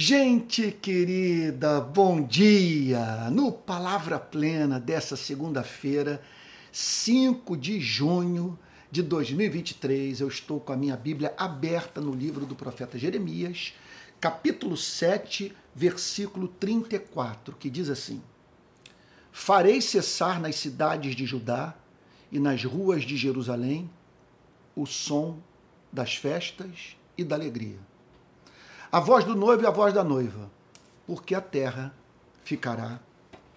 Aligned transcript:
Gente 0.00 0.70
querida, 0.70 1.80
bom 1.80 2.22
dia! 2.22 3.28
No 3.32 3.50
Palavra 3.50 4.16
Plena 4.16 4.78
dessa 4.78 5.16
segunda-feira, 5.16 6.22
5 6.70 7.56
de 7.56 7.80
junho 7.80 8.56
de 8.92 9.02
2023, 9.02 10.20
eu 10.20 10.28
estou 10.28 10.60
com 10.60 10.72
a 10.72 10.76
minha 10.76 10.96
Bíblia 10.96 11.34
aberta 11.36 12.00
no 12.00 12.14
livro 12.14 12.46
do 12.46 12.54
profeta 12.54 12.96
Jeremias, 12.96 13.74
capítulo 14.20 14.76
7, 14.76 15.52
versículo 15.74 16.46
34, 16.46 17.56
que 17.56 17.68
diz 17.68 17.90
assim: 17.90 18.22
Farei 19.32 19.80
cessar 19.80 20.40
nas 20.40 20.54
cidades 20.54 21.16
de 21.16 21.26
Judá 21.26 21.74
e 22.30 22.38
nas 22.38 22.62
ruas 22.62 23.02
de 23.02 23.16
Jerusalém 23.16 23.90
o 24.76 24.86
som 24.86 25.40
das 25.92 26.14
festas 26.14 26.96
e 27.16 27.24
da 27.24 27.34
alegria 27.34 27.87
a 28.90 29.00
voz 29.00 29.24
do 29.24 29.34
noivo 29.34 29.62
e 29.62 29.66
a 29.66 29.70
voz 29.70 29.92
da 29.92 30.02
noiva, 30.02 30.50
porque 31.06 31.34
a 31.34 31.40
terra 31.40 31.94
ficará 32.42 32.98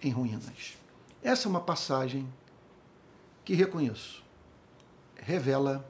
em 0.02 0.10
ruínas. 0.10 0.76
Essa 1.22 1.48
é 1.48 1.50
uma 1.50 1.60
passagem 1.60 2.30
que 3.44 3.54
reconheço, 3.54 4.22
revela 5.16 5.88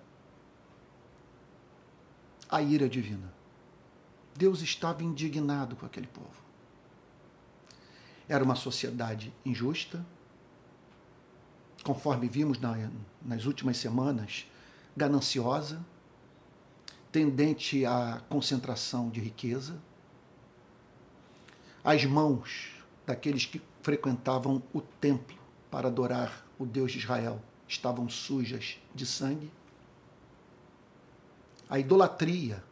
a 2.48 2.62
ira 2.62 2.88
divina. 2.88 3.32
Deus 4.34 4.62
estava 4.62 5.02
indignado 5.02 5.74
com 5.74 5.84
aquele 5.84 6.06
povo. 6.06 6.42
Era 8.28 8.44
uma 8.44 8.54
sociedade 8.54 9.32
injusta, 9.44 10.04
conforme 11.82 12.28
vimos 12.28 12.60
na, 12.60 12.90
nas 13.20 13.44
últimas 13.44 13.76
semanas, 13.76 14.46
gananciosa, 14.96 15.84
tendente 17.12 17.84
à 17.84 18.22
concentração 18.28 19.10
de 19.10 19.20
riqueza. 19.20 19.78
As 21.84 22.04
mãos 22.06 22.72
daqueles 23.06 23.44
que 23.44 23.60
frequentavam 23.82 24.62
o 24.72 24.80
templo 24.80 25.36
para 25.70 25.88
adorar 25.88 26.46
o 26.58 26.64
Deus 26.64 26.92
de 26.92 26.98
Israel 26.98 27.40
estavam 27.68 28.08
sujas 28.08 28.78
de 28.94 29.04
sangue. 29.04 29.50
A 31.68 31.78
idolatria 31.78 32.64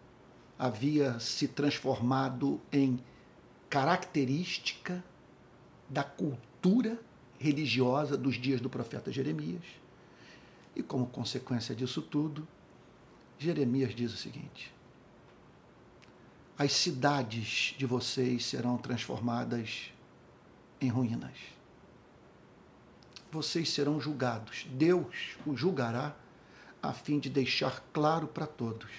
havia 0.58 1.19
se 1.20 1.47
transformado 1.47 2.60
em 2.72 2.98
característica 3.69 5.02
da 5.88 6.04
cultura 6.04 6.98
religiosa 7.38 8.16
dos 8.16 8.36
dias 8.36 8.60
do 8.60 8.69
profeta 8.69 9.10
Jeremias. 9.10 9.64
E 10.77 10.82
como 10.82 11.06
consequência 11.06 11.75
disso 11.75 12.02
tudo, 12.02 12.47
Jeremias 13.41 13.94
diz 13.94 14.12
o 14.12 14.19
seguinte: 14.19 14.70
As 16.58 16.72
cidades 16.72 17.74
de 17.78 17.86
vocês 17.86 18.44
serão 18.44 18.77
transformadas 18.77 19.94
em 20.78 20.91
ruínas. 20.91 21.38
Vocês 23.32 23.70
serão 23.70 23.98
julgados. 23.98 24.66
Deus 24.72 25.38
os 25.47 25.58
julgará 25.58 26.14
a 26.82 26.92
fim 26.92 27.19
de 27.19 27.30
deixar 27.30 27.82
claro 27.94 28.28
para 28.28 28.47
todos 28.47 28.91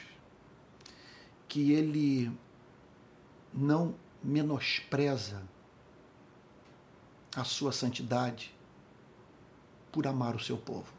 que 1.47 1.71
ele 1.71 2.35
não 3.53 3.93
menospreza 4.23 5.43
a 7.35 7.43
sua 7.43 7.71
santidade 7.71 8.55
por 9.91 10.07
amar 10.07 10.35
o 10.35 10.39
seu 10.39 10.57
povo. 10.57 10.91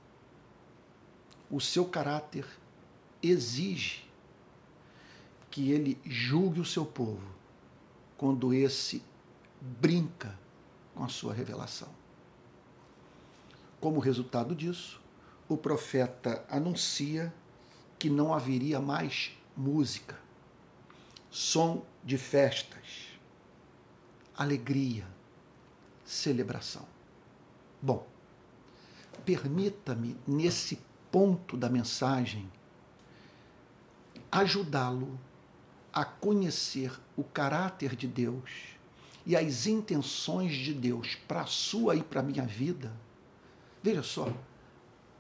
O 1.51 1.61
seu 1.61 1.85
caráter 1.85 2.47
exige 3.23 4.05
que 5.51 5.71
ele 5.71 6.01
julgue 6.05 6.61
o 6.61 6.65
seu 6.65 6.85
povo 6.85 7.27
quando 8.17 8.53
esse 8.53 9.03
brinca 9.61 10.39
com 10.95 11.05
a 11.05 11.09
sua 11.09 11.33
revelação. 11.33 11.89
Como 13.81 14.01
resultado 14.01 14.55
disso, 14.55 15.01
o 15.49 15.57
profeta 15.57 16.45
anuncia 16.49 17.33
que 17.99 18.09
não 18.09 18.33
haveria 18.33 18.81
mais 18.81 19.37
música, 19.57 20.19
som 21.31 21.85
de 22.03 22.17
festas, 22.17 23.09
alegria, 24.37 25.07
celebração. 26.05 26.87
Bom, 27.81 28.07
permita-me, 29.25 30.17
nesse 30.27 30.81
ponto 31.11 31.57
da 31.57 31.69
mensagem, 31.69 32.51
ajudá-lo 34.33 35.21
a 35.93 36.07
conhecer 36.07 36.99
o 37.15 37.23
caráter 37.23 37.95
de 37.95 38.09
Deus 38.09 38.51
e 39.27 39.37
as 39.37 39.67
intenções 39.67 40.55
de 40.55 40.73
Deus 40.73 41.15
para 41.29 41.43
a 41.43 41.47
sua 41.47 41.95
e 41.95 42.03
para 42.03 42.21
a 42.21 42.23
minha 42.23 42.47
vida. 42.47 42.91
Veja 43.83 44.03
só, 44.03 44.33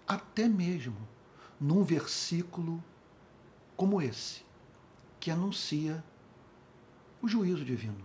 até 0.08 0.48
mesmo 0.48 0.96
num 1.60 1.84
versículo 1.84 2.82
como 3.76 4.00
esse, 4.00 4.42
que 5.20 5.30
anuncia 5.30 6.02
o 7.20 7.28
juízo 7.28 7.64
divino. 7.64 8.02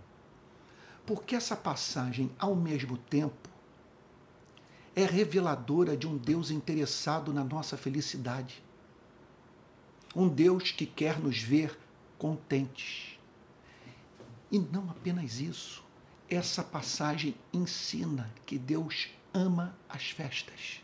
Porque 1.06 1.36
essa 1.36 1.56
passagem, 1.56 2.30
ao 2.38 2.54
mesmo 2.54 2.98
tempo, 2.98 3.50
é 4.94 5.06
reveladora 5.06 5.96
de 5.96 6.06
um 6.06 6.18
Deus 6.18 6.52
interessado 6.52 7.32
na 7.32 7.44
nossa 7.44 7.78
felicidade 7.78 8.62
um 10.16 10.28
Deus 10.28 10.72
que 10.72 10.86
quer 10.86 11.20
nos 11.20 11.40
ver 11.40 11.78
contentes. 12.18 13.18
E 14.52 14.60
não 14.60 14.90
apenas 14.90 15.40
isso, 15.40 15.84
essa 16.30 16.64
passagem 16.64 17.36
ensina 17.54 18.34
que 18.46 18.58
Deus 18.58 19.10
ama 19.34 19.78
as 19.88 20.10
festas. 20.10 20.82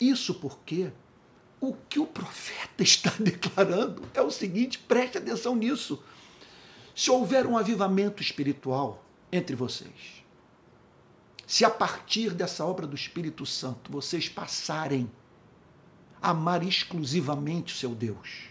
Isso 0.00 0.34
porque 0.34 0.92
o 1.60 1.74
que 1.88 2.00
o 2.00 2.06
profeta 2.06 2.82
está 2.82 3.10
declarando 3.18 4.02
é 4.14 4.20
o 4.20 4.30
seguinte: 4.30 4.78
preste 4.78 5.18
atenção 5.18 5.54
nisso. 5.54 6.02
Se 6.94 7.10
houver 7.10 7.46
um 7.46 7.56
avivamento 7.56 8.22
espiritual 8.22 9.02
entre 9.30 9.56
vocês, 9.56 10.22
se 11.46 11.64
a 11.64 11.70
partir 11.70 12.34
dessa 12.34 12.64
obra 12.64 12.86
do 12.86 12.94
Espírito 12.94 13.46
Santo 13.46 13.90
vocês 13.90 14.28
passarem 14.28 15.10
amar 16.22 16.62
exclusivamente 16.62 17.74
o 17.74 17.76
seu 17.76 17.94
Deus, 17.94 18.44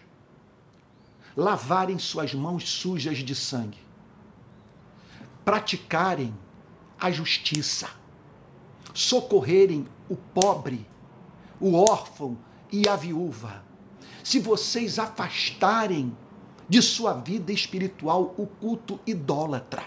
lavarem 1.36 1.98
suas 1.98 2.34
mãos 2.34 2.70
sujas 2.70 3.20
de 3.20 3.34
sangue, 3.34 3.80
praticarem 5.46 6.36
a 7.00 7.09
justiça, 7.09 7.90
socorrerem 8.94 9.88
o 10.09 10.16
pobre, 10.16 10.86
o 11.59 11.74
órfão 11.74 12.38
e 12.72 12.88
a 12.88 12.96
viúva. 12.96 13.64
Se 14.24 14.40
vocês 14.40 15.00
afastarem 15.00 16.16
de 16.68 16.82
sua 16.82 17.14
vida 17.14 17.52
espiritual 17.52 18.36
o 18.38 18.46
culto 18.46 19.00
idólatra, 19.08 19.86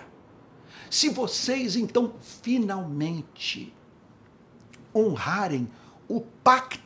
se 0.90 1.08
vocês 1.08 1.76
então 1.76 2.14
finalmente 2.20 3.72
honrarem 4.94 5.68
o 6.08 6.20
pacto 6.20 6.83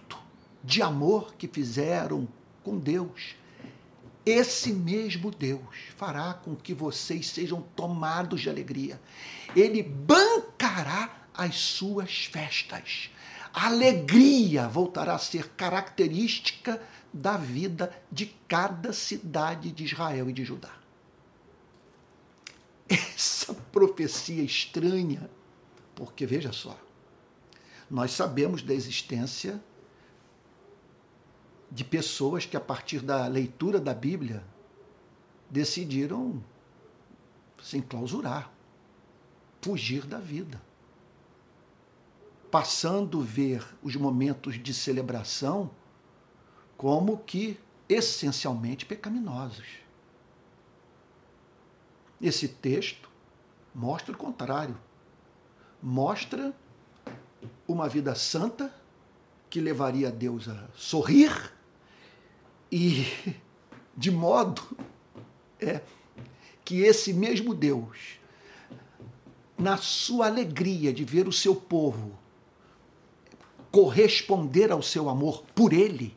de 0.68 0.82
amor 0.82 1.32
que 1.38 1.48
fizeram 1.48 2.28
com 2.62 2.78
Deus, 2.78 3.34
esse 4.26 4.70
mesmo 4.70 5.30
Deus 5.30 5.62
fará 5.96 6.34
com 6.34 6.54
que 6.54 6.74
vocês 6.74 7.30
sejam 7.30 7.62
tomados 7.74 8.42
de 8.42 8.50
alegria. 8.50 9.00
Ele 9.56 9.82
bancará 9.82 11.22
as 11.32 11.54
suas 11.56 12.26
festas. 12.26 13.08
A 13.50 13.68
alegria 13.68 14.68
voltará 14.68 15.14
a 15.14 15.18
ser 15.18 15.48
característica 15.52 16.82
da 17.10 17.38
vida 17.38 17.90
de 18.12 18.26
cada 18.46 18.92
cidade 18.92 19.72
de 19.72 19.84
Israel 19.84 20.28
e 20.28 20.34
de 20.34 20.44
Judá. 20.44 20.74
Essa 22.86 23.54
profecia 23.54 24.42
estranha, 24.42 25.30
porque 25.94 26.26
veja 26.26 26.53
só, 26.53 26.78
nós 27.91 28.10
sabemos 28.10 28.60
da 28.60 28.74
existência 28.74 29.59
de 31.70 31.84
pessoas 31.84 32.47
que, 32.47 32.56
a 32.56 32.60
partir 32.60 33.00
da 33.00 33.26
leitura 33.26 33.80
da 33.80 33.92
Bíblia, 33.94 34.44
decidiram 35.50 36.42
se 37.62 37.76
enclausurar, 37.76 38.50
fugir 39.60 40.06
da 40.06 40.18
vida, 40.18 40.60
passando 42.50 43.20
a 43.20 43.24
ver 43.24 43.66
os 43.82 43.97
momentos 43.97 44.62
de 44.62 44.72
celebração 44.72 45.70
como 46.76 47.18
que 47.18 47.59
essencialmente 47.88 48.86
pecaminosos. 48.86 49.66
Esse 52.21 52.48
texto 52.48 53.09
mostra 53.74 54.14
o 54.14 54.18
contrário. 54.18 54.78
Mostra 55.82 56.53
uma 57.66 57.88
vida 57.88 58.14
santa 58.14 58.74
que 59.48 59.60
levaria 59.60 60.10
Deus 60.10 60.48
a 60.48 60.68
sorrir 60.74 61.30
e 62.70 63.06
de 63.97 64.10
modo 64.10 64.62
é, 65.60 65.80
que 66.65 66.82
esse 66.82 67.12
mesmo 67.12 67.54
Deus, 67.54 68.18
na 69.56 69.76
sua 69.76 70.26
alegria 70.26 70.92
de 70.92 71.04
ver 71.04 71.26
o 71.26 71.32
seu 71.32 71.54
povo 71.54 72.16
corresponder 73.70 74.70
ao 74.70 74.82
seu 74.82 75.09
amor 75.09 75.42
por 75.54 75.72
ele, 75.72 76.16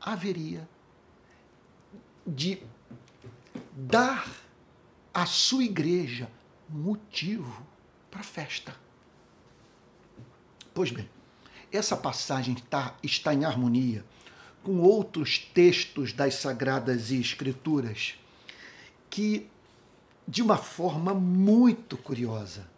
haveria 0.00 0.68
de 2.26 2.62
dar 3.74 4.30
à 5.12 5.26
sua 5.26 5.64
igreja 5.64 6.30
motivo 6.68 7.66
para 8.10 8.22
festa. 8.22 8.74
Pois 10.72 10.90
bem, 10.90 11.08
essa 11.72 11.96
passagem 11.96 12.54
tá, 12.54 12.94
está 13.02 13.34
em 13.34 13.44
harmonia 13.44 14.04
com 14.62 14.80
outros 14.80 15.38
textos 15.38 16.12
das 16.12 16.34
Sagradas 16.34 17.10
Escrituras 17.10 18.14
que, 19.08 19.48
de 20.26 20.42
uma 20.42 20.56
forma 20.56 21.14
muito 21.14 21.96
curiosa, 21.96 22.68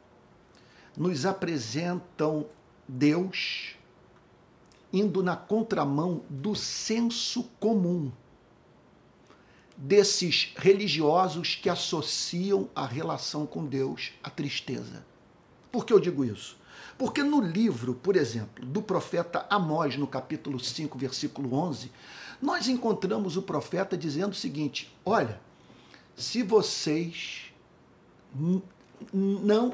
nos 0.96 1.26
apresentam 1.26 2.46
Deus 2.88 3.76
indo 4.93 5.23
na 5.23 5.37
contramão 5.37 6.23
do 6.29 6.55
senso 6.55 7.44
comum 7.58 8.12
desses 9.76 10.52
religiosos 10.56 11.55
que 11.55 11.69
associam 11.69 12.69
a 12.75 12.87
relação 12.87 13.46
com 13.46 13.67
Deus 13.67 14.12
à 14.23 14.29
tristeza. 14.29 15.05
Por 15.70 15.87
que 15.87 15.93
eu 15.93 15.99
digo 15.99 16.25
isso? 16.25 16.56
Porque 16.99 17.23
no 17.23 17.41
livro, 17.41 17.94
por 17.94 18.17
exemplo, 18.17 18.65
do 18.65 18.83
profeta 18.83 19.47
Amós, 19.49 19.97
no 19.97 20.06
capítulo 20.06 20.61
5, 20.61 20.99
versículo 20.99 21.55
11, 21.55 21.91
nós 22.41 22.69
encontramos 22.69 23.37
o 23.37 23.43
profeta 23.43 23.97
dizendo 23.97 24.33
o 24.33 24.37
seguinte: 24.37 24.94
Olha, 25.05 25.41
se 26.17 26.43
vocês 26.43 27.53
não 29.12 29.73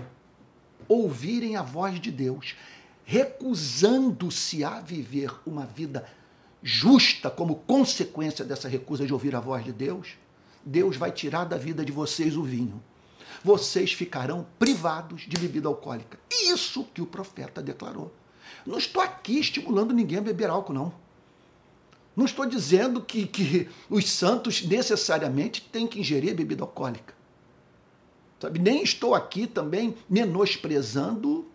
ouvirem 0.88 1.56
a 1.56 1.62
voz 1.62 2.00
de 2.00 2.10
Deus, 2.10 2.54
recusando-se 3.04 4.64
a 4.64 4.80
viver 4.80 5.32
uma 5.46 5.66
vida 5.66 6.08
justa 6.62 7.30
como 7.30 7.56
consequência 7.56 8.44
dessa 8.44 8.68
recusa 8.68 9.06
de 9.06 9.12
ouvir 9.12 9.34
a 9.34 9.40
voz 9.40 9.64
de 9.64 9.72
Deus, 9.72 10.16
Deus 10.64 10.96
vai 10.96 11.10
tirar 11.10 11.44
da 11.44 11.56
vida 11.56 11.84
de 11.84 11.92
vocês 11.92 12.36
o 12.36 12.42
vinho. 12.42 12.82
Vocês 13.42 13.92
ficarão 13.92 14.46
privados 14.58 15.22
de 15.22 15.36
bebida 15.36 15.68
alcoólica. 15.68 16.18
Isso 16.30 16.84
que 16.94 17.02
o 17.02 17.06
profeta 17.06 17.62
declarou. 17.62 18.12
Não 18.66 18.78
estou 18.78 19.02
aqui 19.02 19.38
estimulando 19.38 19.94
ninguém 19.94 20.18
a 20.18 20.22
beber 20.22 20.50
álcool, 20.50 20.72
não. 20.72 20.92
Não 22.16 22.24
estou 22.24 22.46
dizendo 22.46 23.00
que, 23.00 23.26
que 23.26 23.68
os 23.88 24.10
santos 24.10 24.62
necessariamente 24.64 25.62
têm 25.62 25.86
que 25.86 26.00
ingerir 26.00 26.34
bebida 26.34 26.64
alcoólica. 26.64 27.14
Sabe? 28.40 28.58
Nem 28.58 28.82
estou 28.82 29.14
aqui 29.14 29.46
também 29.46 29.94
menosprezando 30.08 31.46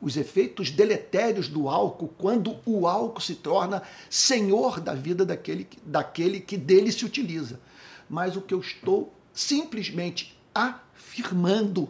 os 0.00 0.16
efeitos 0.16 0.70
deletérios 0.70 1.48
do 1.48 1.68
álcool 1.68 2.08
quando 2.16 2.56
o 2.64 2.86
álcool 2.86 3.20
se 3.20 3.34
torna 3.34 3.82
senhor 4.08 4.80
da 4.80 4.94
vida 4.94 5.26
daquele, 5.26 5.68
daquele 5.84 6.40
que 6.40 6.56
dele 6.56 6.90
se 6.90 7.04
utiliza. 7.04 7.60
Mas 8.08 8.36
o 8.36 8.40
que 8.40 8.54
eu 8.54 8.60
estou 8.60 9.12
simplesmente 9.32 10.39
afirmando 10.54 11.88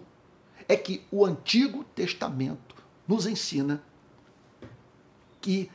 é 0.69 0.77
que 0.77 1.05
o 1.11 1.25
Antigo 1.25 1.85
Testamento 1.85 2.77
nos 3.07 3.27
ensina 3.27 3.83
que 5.41 5.71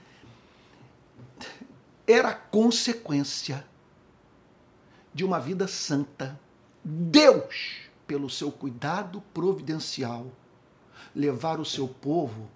era 2.07 2.33
consequência 2.33 3.65
de 5.13 5.25
uma 5.25 5.39
vida 5.39 5.67
santa. 5.67 6.39
Deus, 6.83 7.89
pelo 8.05 8.29
seu 8.29 8.51
cuidado 8.51 9.21
providencial, 9.33 10.31
levar 11.15 11.59
o 11.59 11.65
seu 11.65 11.87
povo 11.87 12.49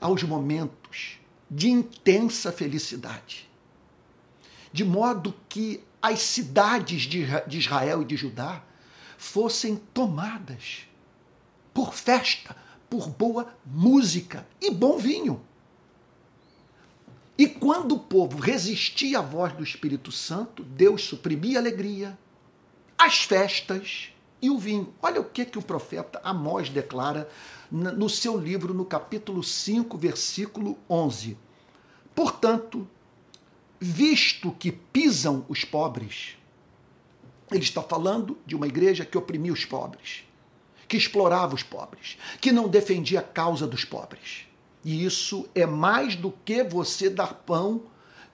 aos 0.00 0.22
momentos 0.22 1.18
de 1.50 1.68
intensa 1.68 2.50
felicidade. 2.50 3.48
De 4.72 4.84
modo 4.84 5.34
que 5.48 5.84
as 6.04 6.20
cidades 6.20 7.04
de 7.04 7.26
Israel 7.56 8.02
e 8.02 8.04
de 8.04 8.14
Judá 8.14 8.62
fossem 9.16 9.76
tomadas 9.94 10.86
por 11.72 11.94
festa, 11.94 12.54
por 12.90 13.08
boa 13.08 13.56
música 13.64 14.46
e 14.60 14.70
bom 14.70 14.98
vinho. 14.98 15.40
E 17.38 17.46
quando 17.46 17.92
o 17.92 17.98
povo 17.98 18.36
resistia 18.36 19.20
à 19.20 19.22
voz 19.22 19.54
do 19.54 19.64
Espírito 19.64 20.12
Santo, 20.12 20.62
Deus 20.62 21.02
suprimia 21.04 21.58
a 21.58 21.62
alegria, 21.62 22.18
as 22.98 23.22
festas 23.22 24.10
e 24.42 24.50
o 24.50 24.58
vinho. 24.58 24.92
Olha 25.00 25.22
o 25.22 25.24
que, 25.24 25.46
que 25.46 25.58
o 25.58 25.62
profeta 25.62 26.20
Amós 26.22 26.68
declara 26.68 27.26
no 27.70 28.10
seu 28.10 28.36
livro, 28.36 28.74
no 28.74 28.84
capítulo 28.84 29.42
5, 29.42 29.96
versículo 29.96 30.78
11. 30.86 31.34
Portanto, 32.14 32.86
visto 33.84 34.50
que 34.52 34.72
pisam 34.72 35.44
os 35.46 35.62
pobres, 35.62 36.38
ele 37.52 37.62
está 37.62 37.82
falando 37.82 38.38
de 38.46 38.56
uma 38.56 38.66
igreja 38.66 39.04
que 39.04 39.18
oprimia 39.18 39.52
os 39.52 39.66
pobres, 39.66 40.24
que 40.88 40.96
explorava 40.96 41.54
os 41.54 41.62
pobres, 41.62 42.16
que 42.40 42.50
não 42.50 42.66
defendia 42.66 43.20
a 43.20 43.22
causa 43.22 43.66
dos 43.66 43.84
pobres. 43.84 44.46
E 44.82 45.04
isso 45.04 45.46
é 45.54 45.66
mais 45.66 46.16
do 46.16 46.32
que 46.44 46.64
você 46.64 47.10
dar 47.10 47.34
pão 47.34 47.82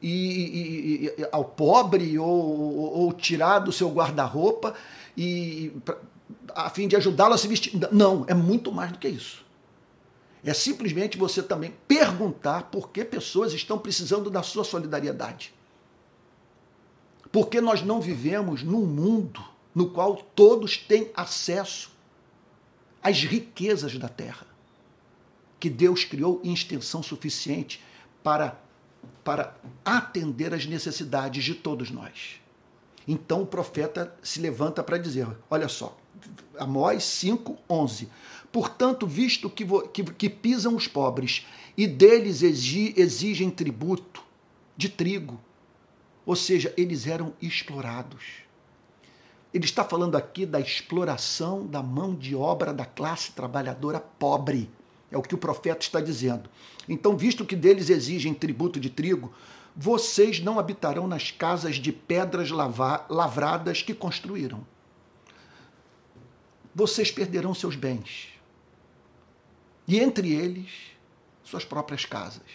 e, 0.01 0.09
e, 0.09 1.05
e, 1.07 1.29
ao 1.33 1.45
pobre 1.45 2.17
ou, 2.17 2.29
ou, 2.29 2.99
ou 3.01 3.13
tirar 3.13 3.59
do 3.59 3.73
seu 3.73 3.91
guarda-roupa 3.91 4.75
e 5.17 5.73
a 6.55 6.71
fim 6.71 6.87
de 6.87 6.95
ajudá-lo 6.95 7.35
a 7.35 7.39
se 7.39 7.49
vestir. 7.49 7.73
Não, 7.91 8.25
é 8.29 8.35
muito 8.35 8.71
mais 8.71 8.93
do 8.93 8.99
que 8.99 9.09
isso. 9.09 9.45
É 10.45 10.55
simplesmente 10.55 11.19
você 11.19 11.43
também 11.43 11.75
perguntar 11.87 12.65
por 12.65 12.91
que 12.91 13.05
pessoas 13.05 13.53
estão 13.53 13.79
precisando 13.79 14.31
da 14.31 14.43
sua 14.43 14.65
solidariedade. 14.65 15.55
Porque 17.31 17.61
nós 17.61 17.83
não 17.83 18.01
vivemos 18.01 18.63
num 18.63 18.87
mundo 18.87 19.45
no 19.75 19.91
qual 19.91 20.17
todos 20.17 20.77
têm 20.77 21.11
acesso 21.15 21.91
às 23.03 23.23
riquezas 23.23 23.97
da 23.99 24.09
terra, 24.09 24.47
que 25.59 25.71
Deus 25.71 26.05
criou 26.05 26.41
em 26.43 26.53
extensão 26.53 27.03
suficiente 27.03 27.83
para, 28.23 28.59
para 29.23 29.55
atender 29.85 30.53
às 30.53 30.67
necessidades 30.67 31.45
de 31.45 31.55
todos 31.55 31.91
nós. 31.91 32.41
Então 33.07 33.43
o 33.43 33.47
profeta 33.47 34.15
se 34.23 34.41
levanta 34.41 34.83
para 34.83 34.99
dizer: 34.99 35.29
olha 35.49 35.69
só, 35.69 35.97
Amós 36.59 37.05
5, 37.05 37.57
11. 37.69 38.09
Portanto, 38.53 39.07
visto 39.07 39.49
que, 39.49 39.65
que, 39.93 40.03
que 40.05 40.29
pisam 40.29 40.75
os 40.75 40.87
pobres 40.87 41.47
e 41.77 41.87
deles 41.87 42.43
exigem 42.43 43.51
tributo 43.51 44.23
de 44.77 44.89
trigo, 44.89 45.41
ou 46.27 46.37
seja, 46.37 46.73
eles 46.77 47.07
eram 47.07 47.33
explorados. 47.41 48.43
Ele 49.53 49.65
está 49.65 49.85
falando 49.85 50.17
aqui 50.17 50.47
da 50.47 50.61
exploração 50.61 51.67
da 51.67 51.83
mão 51.83 52.15
de 52.15 52.37
obra 52.37 52.73
da 52.73 52.85
classe 52.85 53.33
trabalhadora 53.33 53.99
pobre. 54.01 54.71
É 55.11 55.19
o 55.19 55.23
que 55.23 55.35
o 55.35 55.39
profeta 55.39 55.81
está 55.81 56.01
dizendo. 56.01 56.49
Então, 56.89 57.17
visto 57.17 57.45
que 57.45 57.57
deles 57.57 57.91
exigem 57.91 58.33
tributo 58.33 58.79
de 58.79 58.91
trigo, 58.91 59.33
vocês 59.75 60.41
não 60.41 60.59
habitarão 60.59 61.09
nas 61.09 61.31
casas 61.31 61.77
de 61.77 61.91
pedras 61.91 62.51
lavradas 62.51 63.83
que 63.83 63.95
construíram. 63.95 64.65
Vocês 66.75 67.11
perderão 67.11 67.55
seus 67.55 67.75
bens. 67.75 68.29
E 69.87 69.99
entre 69.99 70.33
eles, 70.33 70.93
suas 71.43 71.65
próprias 71.65 72.05
casas. 72.05 72.47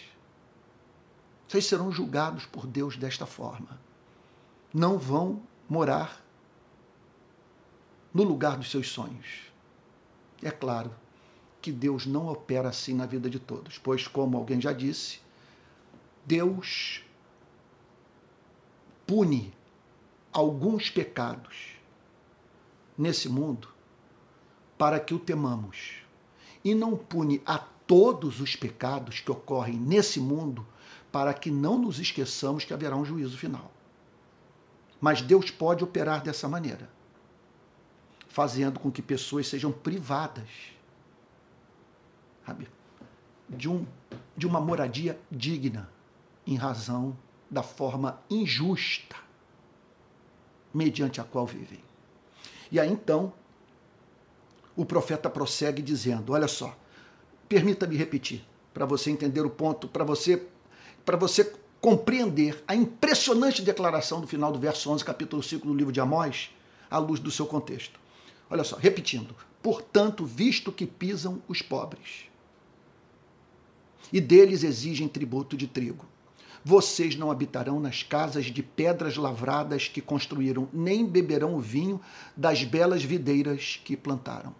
Vocês 1.46 1.66
serão 1.66 1.92
julgados 1.92 2.46
por 2.46 2.66
Deus 2.66 2.96
desta 2.96 3.26
forma. 3.26 3.78
Não 4.72 4.98
vão 4.98 5.42
morar 5.68 6.24
no 8.12 8.22
lugar 8.22 8.56
dos 8.56 8.70
seus 8.70 8.88
sonhos. 8.88 9.52
É 10.42 10.50
claro 10.50 10.94
que 11.60 11.70
Deus 11.70 12.06
não 12.06 12.28
opera 12.28 12.70
assim 12.70 12.94
na 12.94 13.04
vida 13.04 13.28
de 13.28 13.38
todos, 13.38 13.76
pois, 13.78 14.08
como 14.08 14.36
alguém 14.36 14.60
já 14.60 14.72
disse, 14.72 15.20
Deus 16.24 17.04
pune 19.06 19.52
alguns 20.32 20.90
pecados 20.90 21.76
nesse 22.96 23.28
mundo 23.28 23.75
para 24.78 25.00
que 25.00 25.14
o 25.14 25.18
temamos, 25.18 26.02
e 26.64 26.74
não 26.74 26.96
pune 26.96 27.40
a 27.46 27.58
todos 27.58 28.40
os 28.40 28.56
pecados 28.56 29.20
que 29.20 29.30
ocorrem 29.30 29.76
nesse 29.76 30.18
mundo 30.20 30.66
para 31.12 31.32
que 31.32 31.50
não 31.50 31.78
nos 31.78 31.98
esqueçamos 31.98 32.64
que 32.64 32.74
haverá 32.74 32.96
um 32.96 33.04
juízo 33.04 33.38
final. 33.38 33.72
Mas 35.00 35.22
Deus 35.22 35.50
pode 35.50 35.84
operar 35.84 36.22
dessa 36.22 36.48
maneira, 36.48 36.90
fazendo 38.28 38.80
com 38.80 38.90
que 38.90 39.00
pessoas 39.00 39.46
sejam 39.46 39.70
privadas 39.70 40.76
sabe, 42.46 42.68
de, 43.48 43.68
um, 43.68 43.84
de 44.36 44.46
uma 44.46 44.60
moradia 44.60 45.18
digna, 45.30 45.90
em 46.46 46.54
razão 46.54 47.16
da 47.50 47.62
forma 47.62 48.20
injusta 48.30 49.16
mediante 50.72 51.20
a 51.20 51.24
qual 51.24 51.44
vivem. 51.44 51.82
E 52.70 52.78
aí 52.78 52.90
então, 52.90 53.32
o 54.76 54.84
profeta 54.84 55.30
prossegue 55.30 55.82
dizendo: 55.82 56.32
Olha 56.32 56.46
só, 56.46 56.76
permita-me 57.48 57.96
repetir, 57.96 58.44
para 58.74 58.84
você 58.84 59.10
entender 59.10 59.40
o 59.40 59.50
ponto, 59.50 59.88
para 59.88 60.04
você, 60.04 60.46
para 61.04 61.16
você 61.16 61.52
compreender 61.80 62.62
a 62.68 62.74
impressionante 62.74 63.62
declaração 63.62 64.20
do 64.20 64.26
final 64.26 64.52
do 64.52 64.58
verso 64.58 64.90
11, 64.90 65.04
capítulo 65.04 65.42
5 65.42 65.66
do 65.66 65.74
livro 65.74 65.92
de 65.92 66.00
Amós, 66.00 66.50
à 66.90 66.98
luz 66.98 67.18
do 67.18 67.30
seu 67.30 67.46
contexto. 67.46 67.98
Olha 68.50 68.64
só, 68.64 68.76
repetindo: 68.76 69.34
Portanto, 69.62 70.24
visto 70.24 70.70
que 70.70 70.86
pisam 70.86 71.42
os 71.48 71.62
pobres, 71.62 72.26
e 74.12 74.20
deles 74.20 74.62
exigem 74.62 75.08
tributo 75.08 75.56
de 75.56 75.66
trigo, 75.66 76.04
vocês 76.64 77.14
não 77.14 77.30
habitarão 77.30 77.78
nas 77.78 78.02
casas 78.02 78.46
de 78.46 78.60
pedras 78.60 79.16
lavradas 79.16 79.86
que 79.86 80.00
construíram, 80.00 80.68
nem 80.72 81.06
beberão 81.06 81.54
o 81.54 81.60
vinho 81.60 82.00
das 82.36 82.64
belas 82.64 83.04
videiras 83.04 83.80
que 83.84 83.96
plantaram. 83.96 84.52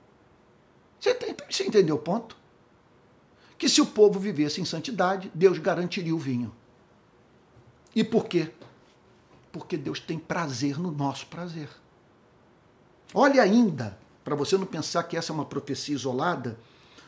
Você, 1.07 1.37
você 1.49 1.65
entendeu 1.67 1.95
o 1.95 2.01
ponto? 2.01 2.37
Que 3.57 3.69
se 3.69 3.81
o 3.81 3.87
povo 3.87 4.19
vivesse 4.19 4.61
em 4.61 4.65
santidade, 4.65 5.31
Deus 5.35 5.59
garantiria 5.59 6.15
o 6.15 6.19
vinho. 6.19 6.53
E 7.95 8.03
por 8.03 8.27
quê? 8.27 8.51
Porque 9.53 9.77
Deus 9.77 10.01
tem 10.01 10.19
prazer 10.19 10.79
no 10.79 10.91
nosso 10.91 11.27
prazer. 11.27 11.69
Olha 13.15 13.43
ainda, 13.43 13.99
para 14.25 14.35
você 14.35 14.59
não 14.59 14.67
pensar 14.67 15.05
que 15.05 15.17
essa 15.17 15.33
é 15.33 15.35
uma 15.35 15.45
profecia 15.45 15.95
isolada, 15.95 16.59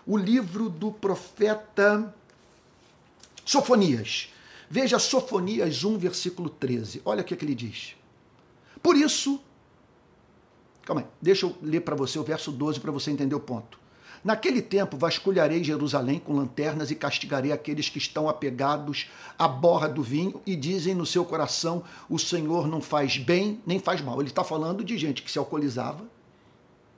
o 0.07 0.17
livro 0.17 0.71
do 0.71 0.91
profeta 0.91 2.15
Sofonias. 3.45 4.33
Veja 4.71 4.99
Sofonias 4.99 5.85
1, 5.85 5.99
versículo 5.99 6.49
13. 6.49 7.03
Olha 7.05 7.23
o 7.23 7.25
que, 7.25 7.35
é 7.35 7.37
que 7.37 7.45
ele 7.45 7.55
diz. 7.55 7.97
Por 8.83 8.97
isso, 8.97 9.43
calma 10.83 11.03
aí, 11.03 11.07
deixa 11.21 11.45
eu 11.45 11.57
ler 11.61 11.81
para 11.81 11.97
você 11.97 12.19
o 12.19 12.23
verso 12.23 12.53
12 12.53 12.81
para 12.81 12.93
você 12.93 13.11
entender 13.11 13.35
o 13.35 13.41
ponto. 13.41 13.79
Naquele 14.25 14.61
tempo 14.61 14.97
vasculharei 14.97 15.63
Jerusalém 15.63 16.19
com 16.19 16.35
lanternas 16.35 16.91
e 16.91 16.95
castigarei 16.95 17.53
aqueles 17.53 17.89
que 17.89 17.99
estão 17.99 18.29
apegados 18.29 19.09
à 19.39 19.47
borra 19.47 19.89
do 19.89 20.03
vinho 20.03 20.41
e 20.45 20.57
dizem 20.57 20.95
no 20.95 21.07
seu 21.07 21.25
coração: 21.25 21.85
o 22.09 22.19
Senhor 22.19 22.67
não 22.67 22.81
faz 22.81 23.17
bem 23.17 23.61
nem 23.67 23.79
faz 23.79 24.01
mal. 24.01 24.21
Ele 24.21 24.29
está 24.29 24.43
falando 24.43 24.85
de 24.85 24.99
gente 24.99 25.23
que 25.23 25.31
se 25.31 25.39
alcoolizava, 25.39 26.05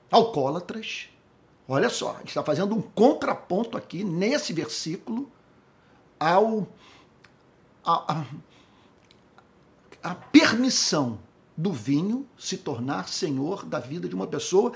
alcoólatras. 0.09 1.09
Olha 1.67 1.89
só, 1.89 2.15
ele 2.19 2.27
está 2.27 2.43
fazendo 2.43 2.75
um 2.75 2.81
contraponto 2.81 3.77
aqui 3.77 4.03
nesse 4.03 4.51
versículo 4.51 5.31
ao 6.19 6.67
a, 7.85 8.13
a, 8.13 8.25
a 10.11 10.15
permissão 10.15 11.19
do 11.55 11.71
vinho 11.71 12.27
se 12.37 12.57
tornar 12.57 13.07
senhor 13.07 13.65
da 13.65 13.79
vida 13.79 14.07
de 14.07 14.15
uma 14.15 14.27
pessoa. 14.27 14.73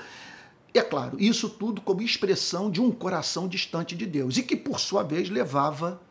É 0.77 0.81
claro, 0.81 1.17
isso 1.19 1.49
tudo 1.49 1.79
como 1.79 2.01
expressão 2.01 2.69
de 2.69 2.81
um 2.81 2.91
coração 2.91 3.47
distante 3.47 3.95
de 3.95 4.05
Deus 4.05 4.37
e 4.37 4.43
que, 4.43 4.57
por 4.57 4.79
sua 4.79 5.03
vez, 5.03 5.29
levava 5.29 6.01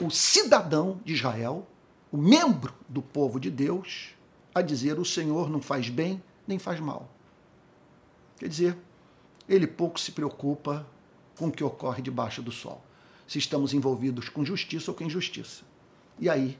o 0.00 0.08
cidadão 0.08 1.00
de 1.04 1.14
Israel, 1.14 1.66
o 2.12 2.16
membro 2.16 2.72
do 2.88 3.02
povo 3.02 3.40
de 3.40 3.50
Deus, 3.50 4.10
a 4.54 4.62
dizer: 4.62 5.00
o 5.00 5.04
Senhor 5.04 5.50
não 5.50 5.60
faz 5.60 5.88
bem 5.88 6.22
nem 6.46 6.58
faz 6.58 6.78
mal. 6.78 7.08
Quer 8.38 8.48
dizer, 8.48 8.78
ele 9.48 9.66
pouco 9.66 9.98
se 9.98 10.12
preocupa 10.12 10.86
com 11.36 11.48
o 11.48 11.52
que 11.52 11.64
ocorre 11.64 12.00
debaixo 12.00 12.40
do 12.40 12.52
sol 12.52 12.82
se 13.26 13.38
estamos 13.38 13.74
envolvidos 13.74 14.30
com 14.30 14.42
justiça 14.42 14.90
ou 14.90 14.96
com 14.96 15.04
injustiça. 15.04 15.62
E 16.18 16.30
aí, 16.30 16.58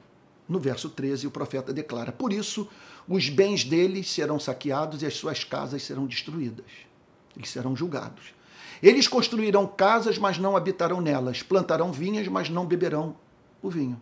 no 0.49 0.59
verso 0.59 0.89
13, 0.89 1.27
o 1.27 1.31
profeta 1.31 1.71
declara: 1.71 2.11
Por 2.11 2.33
isso, 2.33 2.67
os 3.07 3.29
bens 3.29 3.63
deles 3.63 4.11
serão 4.11 4.39
saqueados 4.39 5.03
e 5.03 5.05
as 5.05 5.13
suas 5.13 5.43
casas 5.43 5.83
serão 5.83 6.07
destruídas. 6.07 6.65
Eles 7.37 7.49
serão 7.49 7.75
julgados. 7.75 8.33
Eles 8.81 9.07
construirão 9.07 9.67
casas, 9.67 10.17
mas 10.17 10.39
não 10.39 10.57
habitarão 10.57 10.99
nelas. 10.99 11.43
Plantarão 11.43 11.91
vinhas, 11.91 12.27
mas 12.27 12.49
não 12.49 12.65
beberão 12.65 13.15
o 13.61 13.69
vinho. 13.69 14.01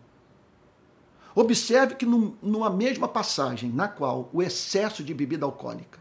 Observe 1.34 1.94
que 1.94 2.06
numa 2.06 2.70
mesma 2.70 3.06
passagem 3.06 3.70
na 3.70 3.86
qual 3.86 4.30
o 4.32 4.42
excesso 4.42 5.04
de 5.04 5.12
bebida 5.12 5.44
alcoólica 5.44 6.00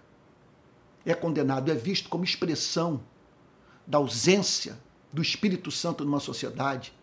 é 1.06 1.14
condenado, 1.14 1.70
é 1.70 1.76
visto 1.76 2.10
como 2.10 2.24
expressão 2.24 3.02
da 3.86 3.98
ausência 3.98 4.80
do 5.12 5.22
Espírito 5.22 5.72
Santo 5.72 6.04
numa 6.04 6.20
sociedade. 6.20 6.94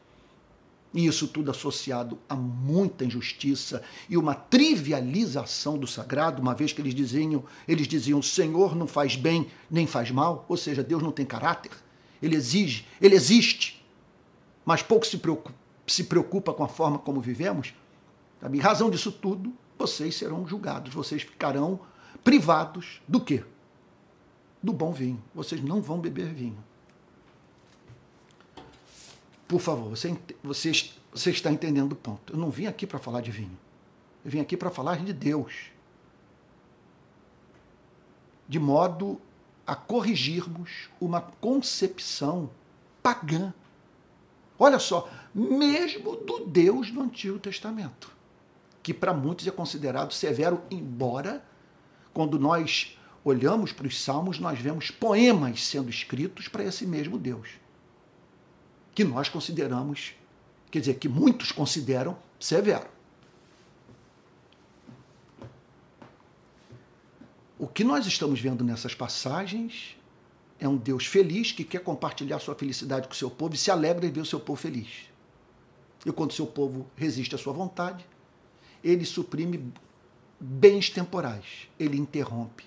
E 0.94 1.06
isso 1.06 1.26
tudo 1.26 1.50
associado 1.50 2.16
a 2.28 2.36
muita 2.36 3.04
injustiça 3.04 3.82
e 4.08 4.16
uma 4.16 4.32
trivialização 4.32 5.76
do 5.76 5.88
sagrado, 5.88 6.40
uma 6.40 6.54
vez 6.54 6.72
que 6.72 6.80
eles 6.80 6.94
diziam, 6.94 7.44
eles 7.66 7.88
diziam: 7.88 8.20
"O 8.20 8.22
Senhor 8.22 8.76
não 8.76 8.86
faz 8.86 9.16
bem 9.16 9.48
nem 9.68 9.88
faz 9.88 10.12
mal", 10.12 10.46
ou 10.48 10.56
seja, 10.56 10.84
Deus 10.84 11.02
não 11.02 11.10
tem 11.10 11.26
caráter. 11.26 11.72
Ele 12.22 12.36
exige, 12.36 12.86
ele 13.00 13.16
existe, 13.16 13.84
mas 14.64 14.82
pouco 14.82 15.04
se 15.04 15.18
preocupa, 15.18 15.52
se 15.84 16.04
preocupa 16.04 16.54
com 16.54 16.62
a 16.62 16.68
forma 16.68 16.98
como 16.98 17.20
vivemos. 17.20 17.74
Em 18.52 18.60
razão 18.60 18.88
disso 18.88 19.10
tudo, 19.10 19.52
vocês 19.76 20.14
serão 20.14 20.46
julgados, 20.46 20.94
vocês 20.94 21.22
ficarão 21.22 21.80
privados 22.22 23.00
do 23.08 23.20
quê? 23.20 23.42
Do 24.62 24.72
bom 24.72 24.92
vinho. 24.92 25.22
Vocês 25.34 25.62
não 25.62 25.82
vão 25.82 25.98
beber 25.98 26.32
vinho. 26.32 26.62
Por 29.46 29.60
favor, 29.60 29.90
você, 29.90 30.16
você, 30.42 30.72
você 31.12 31.30
está 31.30 31.50
entendendo 31.50 31.92
o 31.92 31.96
ponto. 31.96 32.32
Eu 32.32 32.38
não 32.38 32.50
vim 32.50 32.66
aqui 32.66 32.86
para 32.86 32.98
falar 32.98 33.20
de 33.20 33.30
vinho. 33.30 33.58
Eu 34.24 34.30
vim 34.30 34.40
aqui 34.40 34.56
para 34.56 34.70
falar 34.70 34.98
de 35.04 35.12
Deus. 35.12 35.70
De 38.48 38.58
modo 38.58 39.20
a 39.66 39.74
corrigirmos 39.74 40.88
uma 41.00 41.20
concepção 41.20 42.50
pagã. 43.02 43.52
Olha 44.58 44.78
só, 44.78 45.10
mesmo 45.34 46.16
do 46.16 46.46
Deus 46.46 46.90
do 46.90 47.00
Antigo 47.00 47.38
Testamento, 47.38 48.10
que 48.82 48.94
para 48.94 49.12
muitos 49.12 49.46
é 49.46 49.50
considerado 49.50 50.12
severo, 50.12 50.62
embora 50.70 51.44
quando 52.12 52.38
nós 52.38 52.96
olhamos 53.24 53.72
para 53.72 53.86
os 53.86 54.00
salmos, 54.00 54.38
nós 54.38 54.58
vemos 54.58 54.90
poemas 54.90 55.64
sendo 55.64 55.90
escritos 55.90 56.46
para 56.46 56.64
esse 56.64 56.86
mesmo 56.86 57.18
Deus 57.18 57.63
que 58.94 59.04
nós 59.04 59.28
consideramos, 59.28 60.14
quer 60.70 60.80
dizer, 60.80 60.94
que 60.94 61.08
muitos 61.08 61.50
consideram 61.50 62.16
severo. 62.38 62.86
O 67.58 67.66
que 67.66 67.82
nós 67.82 68.06
estamos 68.06 68.40
vendo 68.40 68.62
nessas 68.62 68.94
passagens 68.94 69.96
é 70.58 70.68
um 70.68 70.76
Deus 70.76 71.06
feliz 71.06 71.50
que 71.50 71.64
quer 71.64 71.80
compartilhar 71.80 72.38
sua 72.38 72.54
felicidade 72.54 73.08
com 73.08 73.14
o 73.14 73.16
seu 73.16 73.30
povo 73.30 73.54
e 73.54 73.58
se 73.58 73.70
alegra 73.70 74.06
em 74.06 74.10
ver 74.10 74.20
o 74.20 74.26
seu 74.26 74.38
povo 74.38 74.60
feliz. 74.60 75.08
E 76.06 76.12
quando 76.12 76.30
o 76.30 76.34
seu 76.34 76.46
povo 76.46 76.86
resiste 76.96 77.34
à 77.34 77.38
sua 77.38 77.52
vontade, 77.52 78.06
ele 78.82 79.04
suprime 79.04 79.72
bens 80.38 80.90
temporais, 80.90 81.68
ele 81.78 81.96
interrompe 81.96 82.64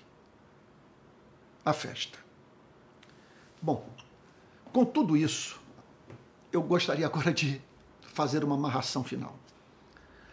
a 1.64 1.72
festa. 1.72 2.18
Bom, 3.62 3.88
com 4.72 4.84
tudo 4.84 5.16
isso, 5.16 5.60
eu 6.52 6.62
gostaria 6.62 7.06
agora 7.06 7.32
de 7.32 7.60
fazer 8.00 8.42
uma 8.44 8.54
amarração 8.54 9.04
final, 9.04 9.38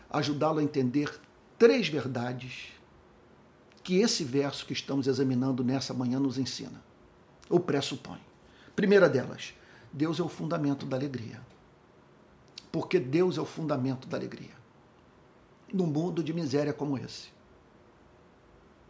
ajudá-lo 0.09 0.59
a 0.59 0.63
entender 0.63 1.19
três 1.57 1.87
verdades 1.87 2.71
que 3.83 3.97
esse 3.97 4.23
verso 4.23 4.65
que 4.65 4.73
estamos 4.73 5.05
examinando 5.05 5.63
nessa 5.63 5.93
manhã 5.93 6.19
nos 6.19 6.37
ensina, 6.37 6.83
ou 7.49 7.59
pressupõe. 7.59 8.19
Primeira 8.75 9.07
delas, 9.07 9.53
Deus 9.93 10.19
é 10.19 10.23
o 10.23 10.27
fundamento 10.27 10.85
da 10.85 10.97
alegria. 10.97 11.39
Porque 12.71 12.99
Deus 12.99 13.37
é 13.37 13.41
o 13.41 13.45
fundamento 13.45 14.07
da 14.07 14.17
alegria. 14.17 14.55
Num 15.71 15.85
mundo 15.85 16.21
de 16.21 16.33
miséria 16.33 16.73
como 16.73 16.97
esse, 16.97 17.29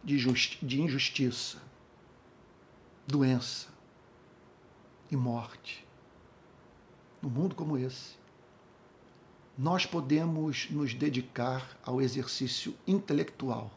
de, 0.02 0.16
de 0.62 0.82
injustiça, 0.82 1.58
doença 3.06 3.68
e 5.10 5.16
morte, 5.16 5.85
num 7.26 7.30
mundo 7.30 7.56
como 7.56 7.76
esse, 7.76 8.14
nós 9.58 9.84
podemos 9.84 10.70
nos 10.70 10.94
dedicar 10.94 11.76
ao 11.82 12.00
exercício 12.00 12.72
intelectual 12.86 13.72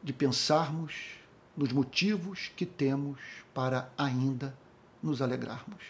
de 0.00 0.12
pensarmos 0.12 1.18
nos 1.56 1.72
motivos 1.72 2.52
que 2.54 2.64
temos 2.64 3.18
para 3.52 3.92
ainda 3.98 4.56
nos 5.02 5.20
alegrarmos 5.20 5.82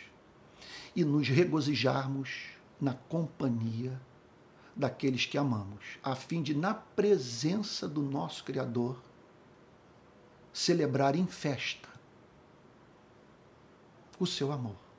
e 0.97 1.05
nos 1.05 1.29
regozijarmos 1.29 2.53
na 2.81 2.95
companhia 2.95 4.01
daqueles 4.75 5.27
que 5.27 5.37
amamos, 5.37 5.99
a 6.03 6.17
fim 6.17 6.43
de, 6.43 6.55
na 6.55 6.73
presença 6.73 7.87
do 7.87 8.01
nosso 8.01 8.45
Criador, 8.45 8.99
celebrar 10.55 11.15
em 11.15 11.27
festa 11.27 11.89
o 14.19 14.27
seu 14.27 14.51
amor 14.51 14.90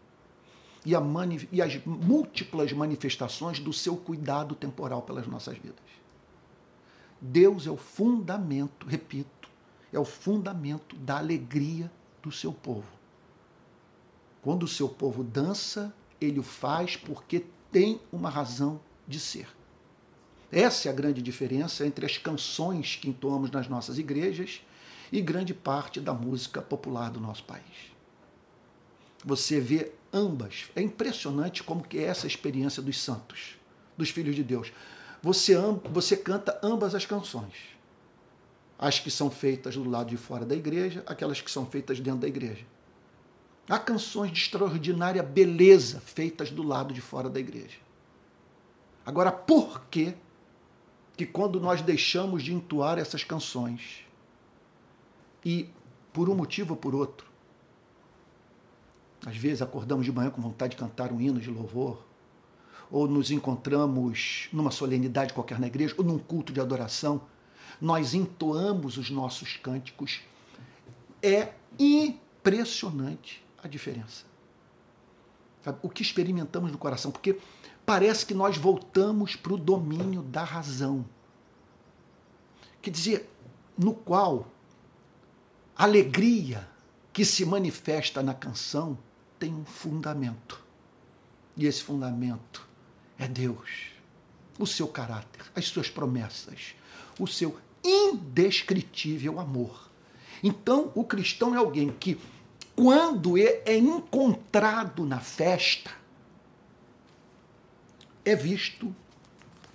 e, 0.85 0.97
mani 0.97 1.47
e 1.51 1.61
as 1.61 1.83
múltiplas 1.85 2.73
manifestações 2.73 3.59
do 3.59 3.71
seu 3.71 3.95
cuidado 3.95 4.55
temporal 4.55 5.01
pelas 5.01 5.27
nossas 5.27 5.57
vidas. 5.57 5.79
Deus 7.19 7.67
é 7.67 7.71
o 7.71 7.77
fundamento, 7.77 8.87
repito, 8.87 9.49
é 9.93 9.99
o 9.99 10.05
fundamento 10.05 10.95
da 10.95 11.17
alegria 11.17 11.91
do 12.21 12.31
seu 12.31 12.51
povo. 12.51 12.87
Quando 14.41 14.63
o 14.63 14.67
seu 14.67 14.89
povo 14.89 15.23
dança, 15.23 15.93
ele 16.19 16.39
o 16.39 16.43
faz 16.43 16.95
porque 16.97 17.45
tem 17.71 18.01
uma 18.11 18.29
razão 18.29 18.79
de 19.07 19.19
ser. 19.19 19.47
Essa 20.51 20.89
é 20.89 20.91
a 20.91 20.95
grande 20.95 21.21
diferença 21.21 21.85
entre 21.85 22.05
as 22.05 22.17
canções 22.17 22.95
que 22.95 23.07
entoamos 23.07 23.51
nas 23.51 23.67
nossas 23.67 23.97
igrejas 23.97 24.61
e 25.11 25.21
grande 25.21 25.53
parte 25.53 25.99
da 25.99 26.13
música 26.13 26.61
popular 26.61 27.11
do 27.11 27.19
nosso 27.19 27.43
país. 27.43 27.91
Você 29.23 29.59
vê 29.59 29.91
ambas. 30.13 30.69
É 30.75 30.81
impressionante 30.81 31.63
como 31.63 31.83
que 31.83 31.97
é 31.97 32.03
essa 32.03 32.27
experiência 32.27 32.81
dos 32.81 32.99
santos, 32.99 33.55
dos 33.97 34.09
filhos 34.09 34.35
de 34.35 34.43
Deus. 34.43 34.71
Você, 35.21 35.55
você 35.91 36.17
canta 36.17 36.59
ambas 36.63 36.95
as 36.95 37.05
canções. 37.05 37.53
As 38.77 38.99
que 38.99 39.11
são 39.11 39.29
feitas 39.29 39.75
do 39.75 39.87
lado 39.87 40.09
de 40.09 40.17
fora 40.17 40.45
da 40.45 40.55
igreja, 40.55 41.03
aquelas 41.05 41.39
que 41.39 41.51
são 41.51 41.65
feitas 41.65 41.99
dentro 41.99 42.21
da 42.21 42.27
igreja. 42.27 42.65
Há 43.69 43.77
canções 43.77 44.31
de 44.31 44.39
extraordinária 44.39 45.21
beleza 45.21 46.01
feitas 46.01 46.49
do 46.49 46.63
lado 46.63 46.93
de 46.93 46.99
fora 46.99 47.29
da 47.29 47.39
igreja. 47.39 47.77
Agora, 49.05 49.31
por 49.31 49.85
que 49.85 50.13
que 51.15 51.25
quando 51.25 51.59
nós 51.59 51.81
deixamos 51.81 52.43
de 52.43 52.53
entoar 52.53 52.97
essas 52.97 53.23
canções 53.23 54.05
e 55.45 55.69
por 56.11 56.29
um 56.29 56.35
motivo 56.35 56.73
ou 56.73 56.77
por 56.77 56.95
outro, 56.95 57.30
às 59.25 59.37
vezes 59.37 59.61
acordamos 59.61 60.05
de 60.05 60.11
manhã 60.11 60.29
com 60.29 60.41
vontade 60.41 60.71
de 60.71 60.77
cantar 60.77 61.11
um 61.11 61.21
hino 61.21 61.39
de 61.39 61.49
louvor, 61.49 62.03
ou 62.89 63.07
nos 63.07 63.31
encontramos 63.31 64.49
numa 64.51 64.71
solenidade 64.71 65.33
qualquer 65.33 65.59
na 65.59 65.67
igreja, 65.67 65.95
ou 65.97 66.03
num 66.03 66.19
culto 66.19 66.51
de 66.51 66.59
adoração, 66.59 67.21
nós 67.79 68.13
entoamos 68.13 68.97
os 68.97 69.09
nossos 69.09 69.55
cânticos. 69.57 70.21
É 71.21 71.53
impressionante 71.79 73.43
a 73.63 73.67
diferença. 73.67 74.25
O 75.81 75.89
que 75.89 76.01
experimentamos 76.01 76.71
no 76.71 76.77
coração, 76.77 77.11
porque 77.11 77.37
parece 77.85 78.25
que 78.25 78.33
nós 78.33 78.57
voltamos 78.57 79.35
para 79.35 79.53
o 79.53 79.57
domínio 79.57 80.23
da 80.23 80.43
razão. 80.43 81.05
Quer 82.81 82.89
dizer, 82.89 83.29
no 83.77 83.93
qual 83.93 84.47
a 85.75 85.83
alegria 85.83 86.67
que 87.13 87.23
se 87.23 87.45
manifesta 87.45 88.23
na 88.23 88.33
canção 88.33 88.97
tem 89.41 89.51
um 89.55 89.65
fundamento. 89.65 90.63
E 91.57 91.65
esse 91.65 91.81
fundamento 91.81 92.69
é 93.17 93.27
Deus, 93.27 93.87
o 94.59 94.67
seu 94.67 94.87
caráter, 94.87 95.43
as 95.55 95.65
suas 95.65 95.89
promessas, 95.89 96.75
o 97.19 97.25
seu 97.25 97.57
indescritível 97.83 99.39
amor. 99.39 99.89
Então, 100.43 100.91
o 100.93 101.03
cristão 101.03 101.55
é 101.55 101.57
alguém 101.57 101.89
que, 101.89 102.21
quando 102.75 103.35
é 103.35 103.75
encontrado 103.75 105.07
na 105.07 105.19
festa, 105.19 105.89
é 108.23 108.35
visto 108.35 108.95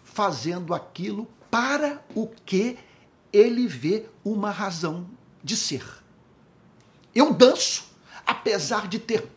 fazendo 0.04 0.74
aquilo 0.74 1.26
para 1.50 2.04
o 2.14 2.28
que 2.28 2.78
ele 3.32 3.66
vê 3.66 4.06
uma 4.24 4.52
razão 4.52 5.10
de 5.42 5.56
ser. 5.56 5.84
Eu 7.12 7.34
danço, 7.34 7.90
apesar 8.24 8.86
de 8.86 9.00
ter 9.00 9.35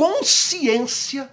consciência 0.00 1.30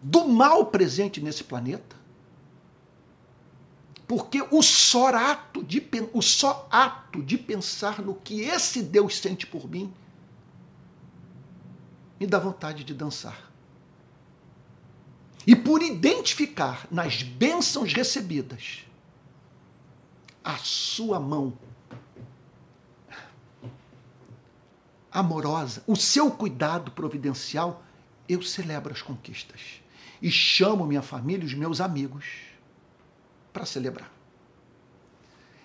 do 0.00 0.26
mal 0.26 0.64
presente 0.64 1.20
nesse 1.20 1.44
planeta. 1.44 1.94
Porque 4.08 4.40
o 4.50 4.62
só 4.62 5.08
ato 5.08 5.62
de, 5.62 5.86
o 6.14 6.22
só 6.22 6.66
ato 6.70 7.22
de 7.22 7.36
pensar 7.36 8.00
no 8.00 8.14
que 8.14 8.40
esse 8.40 8.82
Deus 8.82 9.18
sente 9.18 9.46
por 9.46 9.68
mim 9.68 9.92
me 12.18 12.26
dá 12.26 12.38
vontade 12.38 12.82
de 12.82 12.94
dançar. 12.94 13.52
E 15.46 15.54
por 15.54 15.82
identificar 15.82 16.88
nas 16.90 17.22
bênçãos 17.22 17.92
recebidas 17.92 18.86
a 20.42 20.56
sua 20.56 21.20
mão 21.20 21.52
amorosa, 25.16 25.82
o 25.86 25.96
seu 25.96 26.30
cuidado 26.30 26.90
providencial, 26.90 27.82
eu 28.28 28.42
celebro 28.42 28.92
as 28.92 29.00
conquistas. 29.00 29.80
E 30.20 30.30
chamo 30.30 30.86
minha 30.86 31.00
família 31.00 31.42
e 31.42 31.46
os 31.46 31.54
meus 31.54 31.80
amigos 31.80 32.26
para 33.50 33.64
celebrar. 33.64 34.12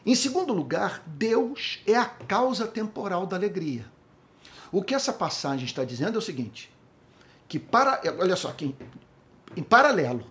Em 0.06 0.16
segundo 0.16 0.54
lugar, 0.54 1.04
Deus 1.06 1.82
é 1.86 1.98
a 1.98 2.06
causa 2.06 2.66
temporal 2.66 3.28
da 3.28 3.36
alegria. 3.36 3.86
O 4.72 4.82
que 4.82 4.96
essa 4.96 5.12
passagem 5.12 5.66
está 5.66 5.84
dizendo 5.84 6.16
é 6.16 6.20
o 6.20 6.22
seguinte: 6.22 6.72
que 7.50 7.60
para, 7.60 8.02
olha 8.20 8.38
só, 8.38 8.54
que 8.54 8.66
em, 8.66 8.76
em 9.58 9.64
paralelo 9.64 10.26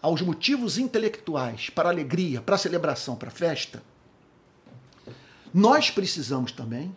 aos 0.00 0.22
motivos 0.22 0.78
intelectuais 0.78 1.70
para 1.70 1.88
alegria, 1.88 2.40
para 2.40 2.56
celebração, 2.56 3.16
para 3.16 3.30
festa, 3.30 3.82
nós 5.52 5.90
precisamos 5.90 6.52
também 6.52 6.96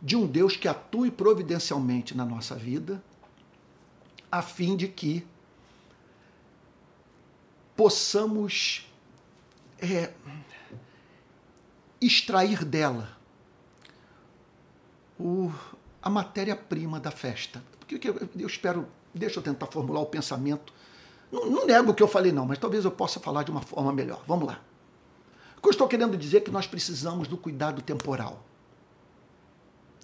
de 0.00 0.16
um 0.16 0.26
Deus 0.26 0.56
que 0.56 0.68
atue 0.68 1.10
providencialmente 1.10 2.16
na 2.16 2.24
nossa 2.24 2.54
vida, 2.54 3.02
a 4.30 4.42
fim 4.42 4.76
de 4.76 4.86
que 4.88 5.26
possamos 7.76 8.90
é, 9.78 10.12
extrair 12.00 12.64
dela 12.64 13.16
o, 15.18 15.52
a 16.02 16.10
matéria-prima 16.10 17.00
da 17.00 17.10
festa. 17.10 17.62
Porque 17.78 18.08
eu 18.08 18.46
espero, 18.46 18.86
deixa 19.14 19.38
eu 19.38 19.42
tentar 19.42 19.66
formular 19.66 20.00
o 20.00 20.06
pensamento. 20.06 20.72
Não, 21.30 21.50
não 21.50 21.66
nego 21.66 21.90
o 21.90 21.94
que 21.94 22.02
eu 22.02 22.08
falei, 22.08 22.30
não, 22.30 22.46
mas 22.46 22.58
talvez 22.58 22.84
eu 22.84 22.90
possa 22.90 23.18
falar 23.18 23.42
de 23.42 23.50
uma 23.50 23.62
forma 23.62 23.92
melhor. 23.92 24.22
Vamos 24.26 24.46
lá. 24.46 24.60
O 25.56 25.60
que 25.60 25.68
eu 25.68 25.72
estou 25.72 25.88
querendo 25.88 26.16
dizer 26.16 26.38
é 26.38 26.40
que 26.40 26.50
nós 26.50 26.66
precisamos 26.66 27.26
do 27.26 27.36
cuidado 27.36 27.82
temporal 27.82 28.47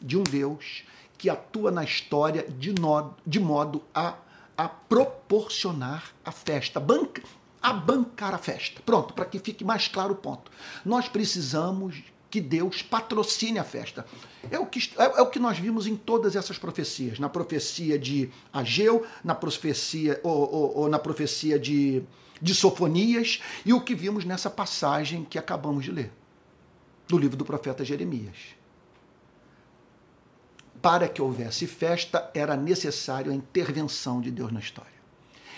de 0.05 0.19
um 0.19 0.23
Deus 0.23 0.85
que 1.17 1.31
atua 1.31 1.71
na 1.71 1.83
história 1.83 2.47
de, 2.47 2.73
no, 2.79 3.15
de 3.27 3.41
modo 3.41 3.83
a, 3.95 4.17
a 4.57 4.69
proporcionar 4.69 6.13
a 6.23 6.31
festa, 6.31 6.79
banca, 6.79 7.23
a 7.63 7.73
bancar 7.73 8.35
a 8.35 8.39
festa. 8.39 8.83
Pronto, 8.85 9.15
para 9.15 9.25
que 9.25 9.39
fique 9.39 9.65
mais 9.65 9.89
claro 9.89 10.13
o 10.13 10.17
ponto. 10.17 10.51
Nós 10.85 11.09
precisamos 11.09 12.03
que 12.31 12.41
Deus 12.41 12.83
patrocine 12.83 13.59
a 13.59 13.65
festa. 13.65 14.05
É 14.51 14.59
o, 14.59 14.67
que, 14.67 14.93
é, 14.99 15.05
é, 15.05 15.23
o 15.23 15.31
que 15.31 15.39
nós 15.39 15.59
vimos 15.59 15.87
em 15.87 15.97
todas 15.97 16.37
essas 16.37 16.59
profecias. 16.59 17.19
Na 17.19 17.29
profecia 17.29 17.99
de 17.99 18.29
Ageu, 18.53 19.07
na 19.23 19.35
profecia, 19.35 20.21
ou, 20.23 20.53
ou, 20.53 20.79
ou 20.79 20.89
na 20.89 20.99
profecia 20.99 21.59
de, 21.59 22.03
de 22.43 22.55
Sofonias, 22.55 23.41
e 23.65 23.73
o 23.73 23.81
que 23.81 23.95
vimos 23.95 24.25
nessa 24.25 24.51
passagem 24.51 25.25
que 25.25 25.39
acabamos 25.39 25.85
de 25.85 25.93
ler, 25.93 26.13
do 27.09 27.17
livro 27.17 27.37
do 27.37 27.45
profeta 27.45 27.85
Jeremias 27.85 28.37
para 30.85 31.09
que 31.09 31.23
houvesse 31.23 31.67
festa, 31.67 32.31
era 32.35 32.55
necessário 32.59 33.33
a 33.33 33.35
intervenção 33.35 34.21
de 34.21 34.31
Deus 34.31 34.53
na 34.53 34.61
história. 34.61 34.93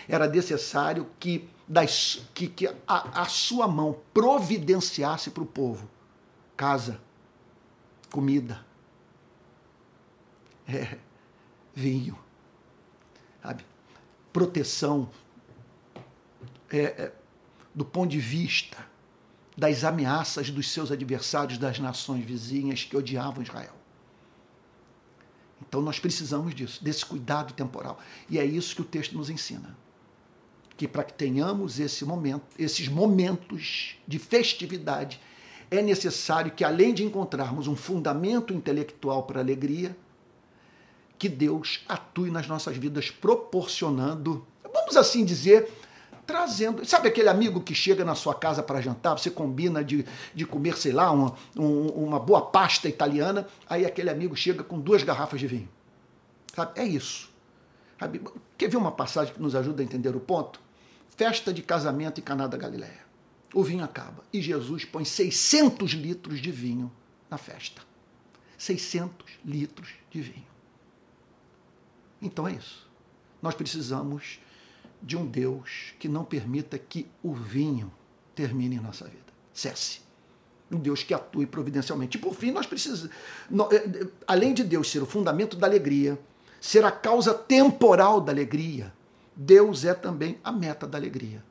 Era 0.08 0.28
necessário 0.28 1.10
que, 1.18 1.48
das, 1.66 2.28
que, 2.32 2.46
que 2.46 2.68
a, 2.86 3.22
a 3.22 3.24
sua 3.24 3.66
mão 3.66 3.98
providenciasse 4.14 5.32
para 5.32 5.42
o 5.42 5.46
povo 5.46 5.90
casa, 6.56 7.00
comida, 8.08 8.64
é, 10.68 10.96
vinho, 11.74 12.16
sabe? 13.42 13.66
proteção 14.32 15.10
é, 16.70 16.78
é, 16.78 17.12
do 17.74 17.84
ponto 17.84 18.12
de 18.12 18.20
vista 18.20 18.76
das 19.58 19.82
ameaças 19.82 20.50
dos 20.50 20.70
seus 20.70 20.92
adversários 20.92 21.58
das 21.58 21.80
nações 21.80 22.24
vizinhas 22.24 22.84
que 22.84 22.96
odiavam 22.96 23.42
Israel. 23.42 23.75
Então 25.60 25.80
nós 25.80 25.98
precisamos 25.98 26.54
disso, 26.54 26.82
desse 26.82 27.04
cuidado 27.04 27.52
temporal. 27.54 27.98
E 28.28 28.38
é 28.38 28.44
isso 28.44 28.74
que 28.74 28.82
o 28.82 28.84
texto 28.84 29.16
nos 29.16 29.30
ensina. 29.30 29.76
Que 30.76 30.86
para 30.86 31.04
que 31.04 31.14
tenhamos 31.14 31.80
esse 31.80 32.04
momento, 32.04 32.44
esses 32.58 32.88
momentos 32.88 33.96
de 34.06 34.18
festividade, 34.18 35.20
é 35.70 35.82
necessário 35.82 36.52
que, 36.52 36.62
além 36.62 36.94
de 36.94 37.04
encontrarmos 37.04 37.66
um 37.66 37.74
fundamento 37.74 38.52
intelectual 38.52 39.24
para 39.24 39.40
a 39.40 39.42
alegria, 39.42 39.96
que 41.18 41.28
Deus 41.28 41.82
atue 41.88 42.30
nas 42.30 42.46
nossas 42.46 42.76
vidas 42.76 43.10
proporcionando, 43.10 44.46
vamos 44.72 44.96
assim 44.96 45.24
dizer, 45.24 45.68
trazendo. 46.26 46.84
Sabe 46.84 47.08
aquele 47.08 47.28
amigo 47.28 47.60
que 47.60 47.74
chega 47.74 48.04
na 48.04 48.14
sua 48.14 48.34
casa 48.34 48.62
para 48.62 48.80
jantar, 48.80 49.16
você 49.16 49.30
combina 49.30 49.84
de, 49.84 50.04
de 50.34 50.44
comer, 50.44 50.76
sei 50.76 50.92
lá, 50.92 51.10
uma, 51.10 51.34
um, 51.56 51.88
uma 51.88 52.18
boa 52.18 52.42
pasta 52.42 52.88
italiana, 52.88 53.46
aí 53.68 53.86
aquele 53.86 54.10
amigo 54.10 54.34
chega 54.34 54.64
com 54.64 54.80
duas 54.80 55.02
garrafas 55.02 55.38
de 55.38 55.46
vinho. 55.46 55.68
Sabe? 56.54 56.80
É 56.80 56.84
isso. 56.84 57.30
Sabe? 57.98 58.20
Quer 58.58 58.68
ver 58.68 58.76
uma 58.76 58.92
passagem 58.92 59.32
que 59.32 59.40
nos 59.40 59.54
ajuda 59.54 59.82
a 59.82 59.84
entender 59.84 60.14
o 60.14 60.20
ponto? 60.20 60.60
Festa 61.16 61.52
de 61.52 61.62
casamento 61.62 62.20
em 62.20 62.24
Caná 62.24 62.46
da 62.46 62.56
Galileia. 62.56 63.06
O 63.54 63.62
vinho 63.62 63.84
acaba 63.84 64.22
e 64.32 64.42
Jesus 64.42 64.84
põe 64.84 65.04
600 65.04 65.92
litros 65.92 66.40
de 66.40 66.50
vinho 66.50 66.92
na 67.30 67.38
festa. 67.38 67.80
600 68.58 69.26
litros 69.44 69.88
de 70.10 70.20
vinho. 70.20 70.46
Então 72.20 72.46
é 72.48 72.52
isso. 72.52 72.86
Nós 73.40 73.54
precisamos 73.54 74.40
de 75.02 75.16
um 75.16 75.26
Deus 75.26 75.92
que 75.98 76.08
não 76.08 76.24
permita 76.24 76.78
que 76.78 77.06
o 77.22 77.32
vinho 77.34 77.92
termine 78.34 78.76
em 78.76 78.80
nossa 78.80 79.04
vida. 79.04 79.24
Cesse. 79.52 80.00
Um 80.70 80.78
Deus 80.78 81.02
que 81.02 81.14
atue 81.14 81.46
providencialmente. 81.46 82.18
E 82.18 82.20
por 82.20 82.34
fim, 82.34 82.50
nós 82.50 82.66
precisamos. 82.66 83.10
É, 83.72 83.76
é, 83.76 84.08
além 84.26 84.52
de 84.52 84.64
Deus 84.64 84.90
ser 84.90 85.02
o 85.02 85.06
fundamento 85.06 85.56
da 85.56 85.66
alegria, 85.66 86.18
ser 86.60 86.84
a 86.84 86.90
causa 86.90 87.32
temporal 87.32 88.20
da 88.20 88.32
alegria, 88.32 88.92
Deus 89.34 89.84
é 89.84 89.94
também 89.94 90.38
a 90.42 90.50
meta 90.50 90.86
da 90.86 90.98
alegria. 90.98 91.44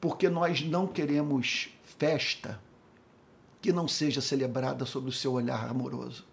Porque 0.00 0.28
nós 0.28 0.62
não 0.62 0.86
queremos 0.86 1.68
festa 1.98 2.60
que 3.60 3.72
não 3.72 3.88
seja 3.88 4.20
celebrada 4.20 4.86
sob 4.86 5.08
o 5.08 5.12
seu 5.12 5.32
olhar 5.32 5.68
amoroso. 5.68 6.24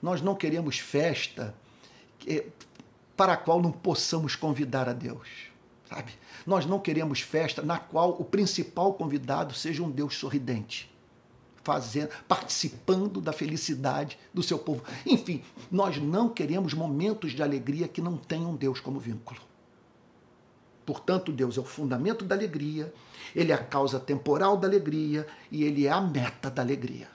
Nós 0.00 0.22
não 0.22 0.34
queremos 0.34 0.78
festa 0.78 1.54
para 3.20 3.34
a 3.34 3.36
qual 3.36 3.60
não 3.60 3.70
possamos 3.70 4.34
convidar 4.34 4.88
a 4.88 4.94
Deus, 4.94 5.28
sabe? 5.86 6.10
Nós 6.46 6.64
não 6.64 6.78
queremos 6.78 7.20
festa 7.20 7.60
na 7.60 7.78
qual 7.78 8.16
o 8.18 8.24
principal 8.24 8.94
convidado 8.94 9.52
seja 9.52 9.82
um 9.82 9.90
Deus 9.90 10.16
sorridente, 10.16 10.90
fazendo, 11.62 12.08
participando 12.26 13.20
da 13.20 13.30
felicidade 13.30 14.18
do 14.32 14.42
seu 14.42 14.58
povo. 14.58 14.82
Enfim, 15.04 15.44
nós 15.70 15.98
não 15.98 16.30
queremos 16.30 16.72
momentos 16.72 17.32
de 17.32 17.42
alegria 17.42 17.86
que 17.86 18.00
não 18.00 18.16
tenham 18.16 18.56
Deus 18.56 18.80
como 18.80 18.98
vínculo. 18.98 19.42
Portanto, 20.86 21.30
Deus 21.30 21.58
é 21.58 21.60
o 21.60 21.64
fundamento 21.64 22.24
da 22.24 22.34
alegria, 22.34 22.90
ele 23.36 23.52
é 23.52 23.54
a 23.54 23.62
causa 23.62 24.00
temporal 24.00 24.56
da 24.56 24.66
alegria 24.66 25.26
e 25.50 25.62
ele 25.62 25.86
é 25.86 25.90
a 25.90 26.00
meta 26.00 26.50
da 26.50 26.62
alegria. 26.62 27.10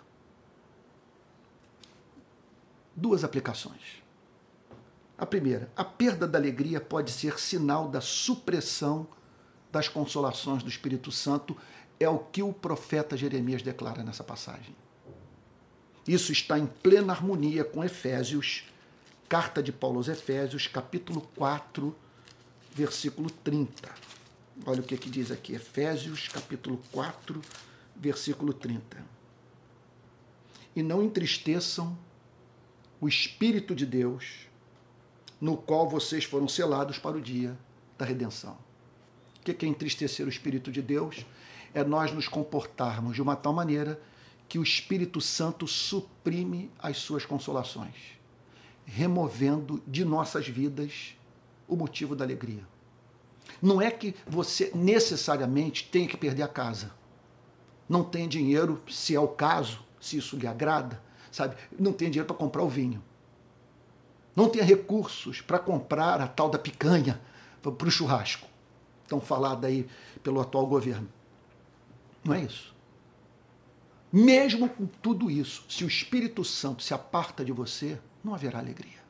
Duas 2.96 3.24
aplicações. 3.24 4.05
A 5.18 5.26
primeira, 5.26 5.72
a 5.76 5.84
perda 5.84 6.28
da 6.28 6.38
alegria 6.38 6.82
pode 6.82 7.12
ser 7.12 7.40
sinal 7.40 7.88
da 7.88 8.02
supressão 8.02 9.08
das 9.72 9.88
consolações 9.88 10.64
do 10.64 10.70
Espírito 10.70 11.12
Santo, 11.12 11.56
é 12.00 12.08
o 12.08 12.20
que 12.20 12.44
o 12.44 12.52
profeta 12.52 13.16
Jeremias 13.16 13.62
declara 13.62 14.04
nessa 14.04 14.24
passagem. 14.24 14.76
Isso 16.08 16.32
está 16.32 16.60
em 16.60 16.66
plena 16.66 17.14
harmonia 17.14 17.64
com 17.64 17.84
Efésios, 17.84 18.66
carta 19.28 19.64
de 19.64 19.72
Paulo 19.72 19.98
aos 19.98 20.08
Efésios, 20.08 20.68
capítulo 20.68 21.22
4, 21.36 21.96
versículo 22.74 23.30
30. 23.30 23.90
Olha 24.66 24.82
o 24.82 24.84
que, 24.84 24.98
que 24.98 25.10
diz 25.10 25.32
aqui, 25.32 25.54
Efésios, 25.54 26.28
capítulo 26.28 26.80
4, 26.92 27.42
versículo 27.96 28.54
30. 28.54 29.04
E 30.76 30.84
não 30.84 31.02
entristeçam 31.02 31.98
o 33.02 33.08
Espírito 33.08 33.74
de 33.74 33.86
Deus, 33.86 34.48
no 35.40 35.58
qual 35.58 35.88
vocês 35.88 36.24
foram 36.24 36.48
selados 36.48 36.98
para 36.98 37.18
o 37.18 37.22
dia 37.22 37.58
da 37.98 38.06
redenção. 38.06 38.58
O 39.40 39.44
que 39.44 39.66
é 39.66 39.70
entristecer 39.70 40.26
o 40.26 40.30
Espírito 40.30 40.72
de 40.72 40.82
Deus? 40.82 41.26
É 41.74 41.84
nós 41.84 42.12
nos 42.12 42.28
comportarmos 42.28 43.16
de 43.16 43.22
uma 43.22 43.36
tal 43.36 43.54
maneira 43.54 44.00
que 44.48 44.58
o 44.58 44.64
Espírito 44.64 45.20
Santo 45.20 45.68
suprime 45.68 46.72
as 46.80 46.98
suas 46.98 47.26
consolações, 47.26 47.96
removendo 48.86 49.82
de 49.86 50.06
nossas 50.06 50.48
vidas 50.48 51.16
o 51.68 51.76
motivo 51.76 52.16
da 52.16 52.24
alegria. 52.24 52.66
Não 53.62 53.82
é 53.82 53.92
que 53.92 54.16
você 54.26 54.72
necessariamente 54.74 55.90
tenha 55.92 56.08
que 56.08 56.18
perder 56.18 56.44
a 56.44 56.48
casa. 56.48 56.92
Não 57.88 58.04
tem 58.04 58.28
dinheiro, 58.28 58.82
se 58.90 59.16
é 59.16 59.20
o 59.20 59.28
caso, 59.28 59.84
se 60.00 60.18
isso 60.18 60.38
lhe 60.38 60.48
agrada, 60.48 61.02
sabe? 61.32 61.56
Não 61.78 61.94
tem 61.94 62.10
dinheiro 62.10 62.28
para 62.28 62.36
comprar 62.36 62.64
o 62.64 62.70
vinho 62.70 63.04
não 64.36 64.50
tenha 64.50 64.66
recursos 64.66 65.42
para 65.42 65.58
comprar 65.58 66.20
a 66.20 66.28
tal 66.28 66.50
da 66.50 66.60
picanha 66.60 67.22
para 67.62 67.88
o 67.88 67.92
churrasco, 67.92 68.48
tão 69.08 69.22
falada 69.22 69.68
aí 69.68 69.88
pelo 70.22 70.42
atual 70.42 70.68
governo. 70.68 71.08
Não 72.24 72.34
é 72.34 72.42
isso. 72.42 72.76
Mesmo 74.12 74.70
com 74.70 74.86
tudo 74.86 75.30
isso, 75.32 75.66
se 75.70 75.84
o 75.84 75.88
Espírito 75.88 76.44
Santo 76.44 76.84
se 76.84 76.94
aparta 76.94 77.44
de 77.44 77.52
você, 77.52 78.00
não 78.24 78.34
haverá 78.34 78.60
alegria. 78.60 79.04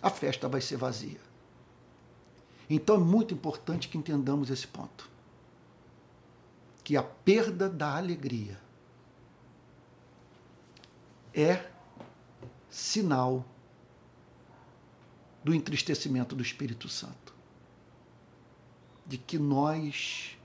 A 0.00 0.10
festa 0.10 0.48
vai 0.48 0.60
ser 0.60 0.76
vazia. 0.76 1.20
Então 2.68 2.96
é 2.96 2.98
muito 2.98 3.34
importante 3.34 3.88
que 3.88 3.98
entendamos 3.98 4.50
esse 4.50 4.66
ponto. 4.66 5.10
Que 6.82 6.96
a 6.96 7.02
perda 7.02 7.68
da 7.68 7.96
alegria 7.96 8.58
é 11.32 11.70
sinal 12.68 13.44
do 15.44 15.54
entristecimento 15.54 16.34
do 16.34 16.42
Espírito 16.42 16.88
Santo. 16.88 17.34
De 19.06 19.18
que 19.18 19.38
nós 19.38 20.36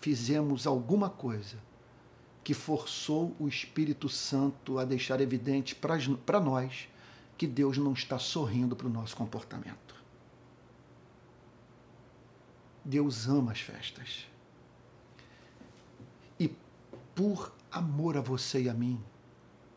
fizemos 0.00 0.66
alguma 0.66 1.10
coisa 1.10 1.56
que 2.42 2.54
forçou 2.54 3.36
o 3.38 3.46
Espírito 3.46 4.08
Santo 4.08 4.78
a 4.78 4.84
deixar 4.84 5.20
evidente 5.20 5.74
para 5.74 6.40
nós 6.40 6.88
que 7.36 7.46
Deus 7.46 7.76
não 7.76 7.92
está 7.92 8.18
sorrindo 8.18 8.74
para 8.74 8.86
o 8.86 8.90
nosso 8.90 9.14
comportamento. 9.14 9.94
Deus 12.84 13.28
ama 13.28 13.52
as 13.52 13.60
festas. 13.60 14.26
E 16.40 16.50
por 17.14 17.52
amor 17.70 18.16
a 18.16 18.20
você 18.22 18.62
e 18.62 18.68
a 18.68 18.74
mim, 18.74 18.98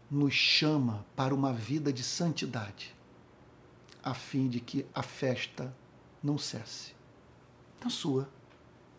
nos 0.09 0.33
chama 0.33 1.05
para 1.15 1.35
uma 1.35 1.51
vida 1.51 1.91
de 1.91 2.03
santidade 2.03 2.95
a 4.03 4.13
fim 4.13 4.47
de 4.47 4.59
que 4.59 4.85
a 4.93 5.03
festa 5.03 5.73
não 6.21 6.37
cesse 6.37 6.93
na 7.83 7.89
sua 7.89 8.29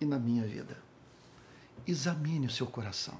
e 0.01 0.05
na 0.05 0.19
minha 0.19 0.47
vida. 0.47 0.77
Examine 1.87 2.47
o 2.47 2.51
seu 2.51 2.67
coração. 2.67 3.19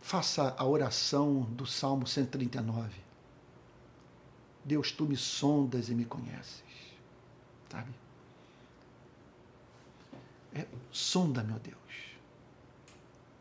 Faça 0.00 0.54
a 0.56 0.64
oração 0.64 1.42
do 1.42 1.66
Salmo 1.66 2.06
139. 2.06 2.98
Deus, 4.64 4.90
tu 4.92 5.04
me 5.06 5.16
sondas 5.16 5.88
e 5.88 5.94
me 5.94 6.04
conheces. 6.04 6.62
Sabe? 7.70 7.90
É, 10.54 10.66
sonda, 10.90 11.42
meu 11.42 11.58
Deus. 11.58 11.76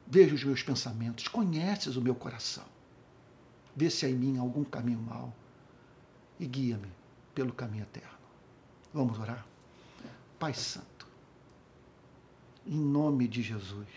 Veja 0.06 0.36
os 0.36 0.44
meus 0.44 0.64
pensamentos, 0.64 1.28
conheces 1.28 1.96
o 1.96 2.02
meu 2.02 2.16
coração 2.16 2.66
vê 3.78 3.92
se 3.92 4.08
há 4.08 4.10
em 4.10 4.16
mim 4.16 4.40
algum 4.40 4.64
caminho 4.64 5.00
mau 5.00 5.32
e 6.40 6.48
guia-me 6.48 6.92
pelo 7.36 7.54
caminho 7.54 7.84
eterno. 7.84 8.18
Vamos 8.92 9.20
orar? 9.20 9.46
Pai 10.40 10.52
Santo, 10.56 11.08
em 12.66 12.76
nome 12.76 13.28
de 13.28 13.44
Jesus, 13.44 13.88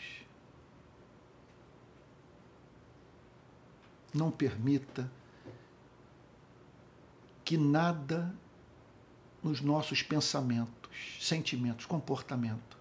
não 4.13 4.31
permita 4.31 5.11
que 7.43 7.57
nada 7.57 8.35
nos 9.43 9.63
nossos 9.63 10.03
pensamentos, 10.03 11.17
sentimentos, 11.21 11.87
comportamento, 11.87 12.77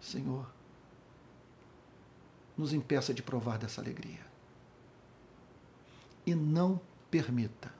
Senhor, 0.00 0.50
nos 2.56 2.72
impeça 2.72 3.12
de 3.12 3.22
provar 3.22 3.58
dessa 3.58 3.82
alegria 3.82 4.35
e 6.26 6.34
não 6.34 6.80
permita 7.10 7.72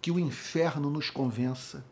que 0.00 0.10
o 0.10 0.18
inferno 0.18 0.90
nos 0.90 1.10
convença 1.10 1.84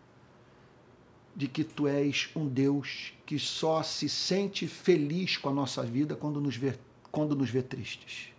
de 1.35 1.49
que 1.49 1.65
tu 1.65 1.87
és 1.89 2.31
um 2.37 2.47
Deus 2.47 3.15
que 3.25 3.39
só 3.39 3.83
se 3.83 4.09
sente 4.09 4.67
feliz 4.67 5.37
com 5.37 5.49
a 5.49 5.53
nossa 5.53 5.83
vida 5.83 6.15
quando 6.15 6.41
nos 6.41 6.57
vê, 6.57 6.79
quando 7.11 7.35
nos 7.35 7.49
vê 7.49 7.63
tristes. 7.63 8.33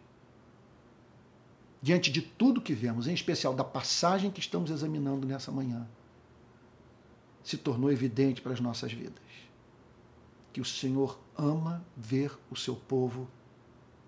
Diante 1.82 2.12
de 2.12 2.22
tudo 2.22 2.62
que 2.62 2.74
vemos, 2.74 3.08
em 3.08 3.14
especial 3.14 3.54
da 3.54 3.64
passagem 3.64 4.30
que 4.30 4.42
estamos 4.42 4.70
examinando 4.70 5.26
nessa 5.26 5.52
manhã, 5.52 5.88
se 7.44 7.58
tornou 7.58 7.92
evidente 7.92 8.42
para 8.42 8.54
as 8.54 8.60
nossas 8.60 8.92
vidas 8.92 9.24
que 10.52 10.60
o 10.60 10.66
Senhor 10.66 11.18
ama 11.38 11.86
ver 11.96 12.38
o 12.52 12.56
seu 12.56 12.76
povo 12.76 13.30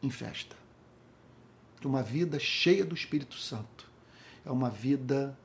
em 0.02 0.10
festa 0.10 0.61
que 1.82 1.88
uma 1.88 2.04
vida 2.04 2.38
cheia 2.40 2.86
do 2.86 2.94
Espírito 2.94 3.36
Santo 3.36 3.90
é 4.46 4.52
uma 4.52 4.70
vida 4.70 5.36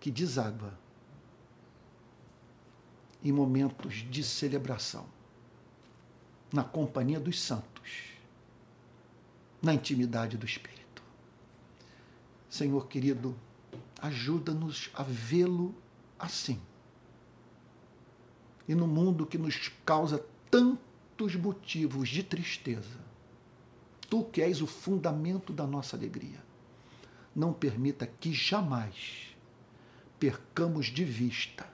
que 0.00 0.10
deságua 0.10 0.72
em 3.22 3.30
momentos 3.30 3.96
de 4.10 4.24
celebração, 4.24 5.06
na 6.50 6.64
companhia 6.64 7.20
dos 7.20 7.40
santos, 7.40 8.12
na 9.62 9.74
intimidade 9.74 10.38
do 10.38 10.46
Espírito. 10.46 11.02
Senhor 12.48 12.86
querido, 12.88 13.36
ajuda-nos 14.00 14.90
a 14.94 15.02
vê-lo 15.02 15.74
assim. 16.18 16.60
E 18.66 18.74
no 18.74 18.86
mundo 18.86 19.26
que 19.26 19.36
nos 19.36 19.68
causa 19.84 20.24
tantos 20.50 21.34
motivos 21.34 22.08
de 22.08 22.22
tristeza, 22.22 23.04
tu 24.14 24.22
que 24.22 24.40
és 24.40 24.62
o 24.62 24.66
fundamento 24.68 25.52
da 25.52 25.66
nossa 25.66 25.96
alegria, 25.96 26.40
não 27.34 27.52
permita 27.52 28.06
que 28.06 28.32
jamais 28.32 29.34
percamos 30.20 30.86
de 30.86 31.04
vista, 31.04 31.66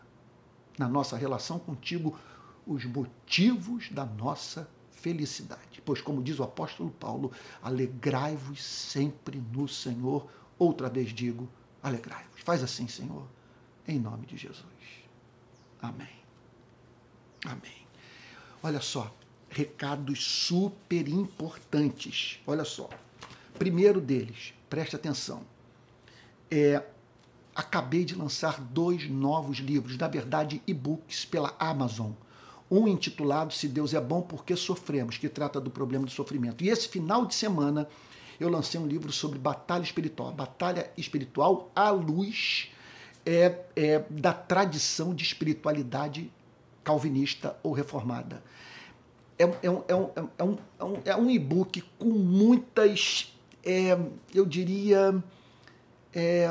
na 0.79 0.89
nossa 0.89 1.19
relação 1.19 1.59
contigo, 1.59 2.19
os 2.67 2.87
motivos 2.87 3.91
da 3.91 4.07
nossa 4.07 4.67
felicidade. 4.91 5.83
Pois, 5.85 6.01
como 6.01 6.23
diz 6.23 6.39
o 6.39 6.43
apóstolo 6.43 6.91
Paulo, 6.93 7.31
alegrai-vos 7.63 8.65
sempre 8.65 9.37
no 9.53 9.69
Senhor. 9.69 10.27
Outra 10.59 10.89
vez 10.89 11.13
digo, 11.13 11.47
alegrai-vos. 11.83 12.41
Faz 12.41 12.63
assim, 12.63 12.89
Senhor, 12.89 13.27
em 13.87 13.99
nome 13.99 14.25
de 14.25 14.39
Jesus. 14.39 14.65
Amém. 15.83 16.09
Amém. 17.45 17.87
Olha 18.63 18.81
só, 18.81 19.15
recados 19.51 20.25
super 20.25 21.09
importantes. 21.09 22.41
Olha 22.47 22.65
só. 22.65 22.89
Primeiro 23.59 24.01
deles, 24.01 24.55
preste 24.71 24.97
atenção. 24.97 25.43
É, 26.51 26.83
acabei 27.55 28.05
de 28.05 28.15
lançar 28.15 28.61
dois 28.61 29.09
novos 29.11 29.59
livros, 29.59 29.99
na 29.99 30.09
verdade, 30.09 30.63
e-books 30.67 31.25
pela 31.25 31.55
Amazon. 31.59 32.13
Um 32.71 32.87
intitulado 32.87 33.53
Se 33.53 33.67
Deus 33.67 33.93
é 33.93 34.01
Bom 34.01 34.23
Porque 34.23 34.55
Sofremos, 34.55 35.19
que 35.19 35.29
trata 35.29 35.61
do 35.61 35.71
problema 35.71 36.05
do 36.05 36.11
sofrimento. 36.11 36.63
E 36.63 36.69
esse 36.69 36.89
final 36.89 37.27
de 37.27 37.35
semana 37.35 37.89
eu 38.39 38.49
lancei 38.49 38.81
um 38.81 38.87
livro 38.87 39.13
sobre 39.13 39.39
batalha 39.39 39.83
espiritual. 39.83 40.33
Batalha 40.33 40.91
espiritual 40.97 41.71
à 41.75 41.91
luz 41.91 42.71
é, 43.27 43.59
é, 43.77 44.05
da 44.09 44.33
tradição 44.33 45.15
de 45.15 45.25
espiritualidade 45.25 46.33
calvinista 46.83 47.59
ou 47.63 47.73
reformada. 47.73 48.43
É, 49.41 49.45
é, 49.63 49.71
um, 49.71 49.83
é, 49.89 49.95
um, 49.95 50.11
é 50.37 50.45
um, 50.45 50.59
é 51.07 51.17
um, 51.17 51.23
um 51.23 51.31
e-book 51.31 51.83
com 51.99 52.11
muitas, 52.11 53.35
é, 53.65 53.99
eu 54.35 54.45
diria, 54.45 55.25
é, 56.15 56.47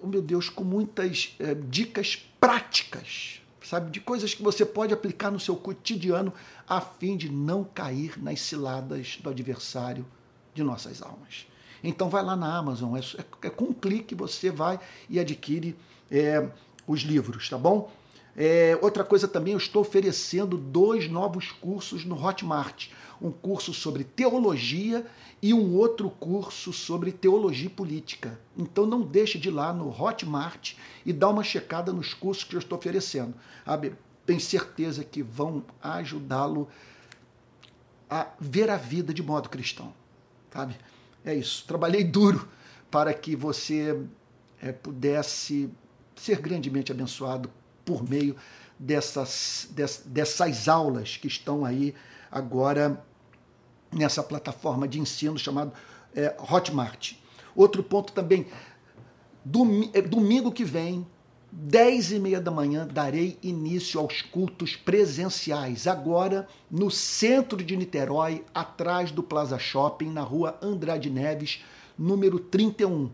oh 0.00 0.06
meu 0.06 0.22
Deus, 0.22 0.48
com 0.48 0.62
muitas 0.62 1.34
é, 1.40 1.52
dicas 1.52 2.14
práticas, 2.38 3.40
sabe, 3.64 3.90
de 3.90 3.98
coisas 3.98 4.32
que 4.34 4.40
você 4.40 4.64
pode 4.64 4.94
aplicar 4.94 5.32
no 5.32 5.40
seu 5.40 5.56
cotidiano 5.56 6.32
a 6.68 6.80
fim 6.80 7.16
de 7.16 7.28
não 7.28 7.64
cair 7.64 8.16
nas 8.22 8.40
ciladas 8.40 9.18
do 9.20 9.28
adversário 9.28 10.06
de 10.54 10.62
nossas 10.62 11.02
almas. 11.02 11.48
Então 11.82 12.08
vai 12.08 12.22
lá 12.22 12.36
na 12.36 12.56
Amazon, 12.56 12.96
é, 12.96 13.00
é, 13.00 13.48
é 13.48 13.50
com 13.50 13.64
um 13.64 13.72
clique 13.72 14.14
você 14.14 14.48
vai 14.48 14.78
e 15.10 15.18
adquire 15.18 15.74
é, 16.08 16.48
os 16.86 17.00
livros, 17.00 17.48
tá 17.48 17.58
bom? 17.58 17.90
É, 18.36 18.78
outra 18.80 19.04
coisa 19.04 19.28
também, 19.28 19.52
eu 19.52 19.58
estou 19.58 19.82
oferecendo 19.82 20.56
dois 20.56 21.08
novos 21.08 21.52
cursos 21.52 22.04
no 22.04 22.22
Hotmart. 22.22 22.88
Um 23.20 23.30
curso 23.30 23.72
sobre 23.72 24.04
teologia 24.04 25.06
e 25.40 25.52
um 25.52 25.76
outro 25.76 26.10
curso 26.10 26.72
sobre 26.72 27.12
teologia 27.12 27.70
política. 27.70 28.38
Então 28.56 28.86
não 28.86 29.02
deixe 29.02 29.38
de 29.38 29.48
ir 29.48 29.52
lá 29.52 29.72
no 29.72 29.88
Hotmart 29.88 30.74
e 31.04 31.12
dar 31.12 31.28
uma 31.28 31.44
checada 31.44 31.92
nos 31.92 32.14
cursos 32.14 32.44
que 32.44 32.54
eu 32.54 32.58
estou 32.58 32.78
oferecendo. 32.78 33.34
Tenho 34.24 34.40
certeza 34.40 35.04
que 35.04 35.22
vão 35.22 35.64
ajudá-lo 35.82 36.68
a 38.08 38.28
ver 38.40 38.70
a 38.70 38.76
vida 38.76 39.12
de 39.12 39.22
modo 39.22 39.48
cristão. 39.48 39.92
Sabe? 40.52 40.76
É 41.24 41.34
isso. 41.34 41.64
Trabalhei 41.66 42.04
duro 42.04 42.48
para 42.90 43.12
que 43.14 43.34
você 43.34 44.00
é, 44.60 44.70
pudesse 44.70 45.70
ser 46.14 46.40
grandemente 46.40 46.92
abençoado 46.92 47.50
por 47.84 48.08
meio 48.08 48.36
dessas, 48.78 49.68
dessas 50.06 50.68
aulas 50.68 51.16
que 51.16 51.28
estão 51.28 51.64
aí 51.64 51.94
agora 52.30 53.04
nessa 53.92 54.22
plataforma 54.22 54.88
de 54.88 54.98
ensino 54.98 55.38
chamado 55.38 55.72
é, 56.14 56.34
Hotmart. 56.50 57.14
Outro 57.54 57.82
ponto 57.82 58.12
também, 58.12 58.46
é, 59.92 60.00
domingo 60.00 60.50
que 60.50 60.64
vem, 60.64 61.06
10 61.54 62.12
e 62.12 62.18
meia 62.18 62.40
da 62.40 62.50
manhã, 62.50 62.88
darei 62.90 63.38
início 63.42 64.00
aos 64.00 64.22
cultos 64.22 64.74
presenciais, 64.74 65.86
agora 65.86 66.48
no 66.70 66.90
centro 66.90 67.62
de 67.62 67.76
Niterói, 67.76 68.42
atrás 68.54 69.12
do 69.12 69.22
Plaza 69.22 69.58
Shopping, 69.58 70.10
na 70.10 70.22
rua 70.22 70.58
Andrade 70.62 71.10
Neves, 71.10 71.62
número 71.98 72.38
31. 72.38 73.10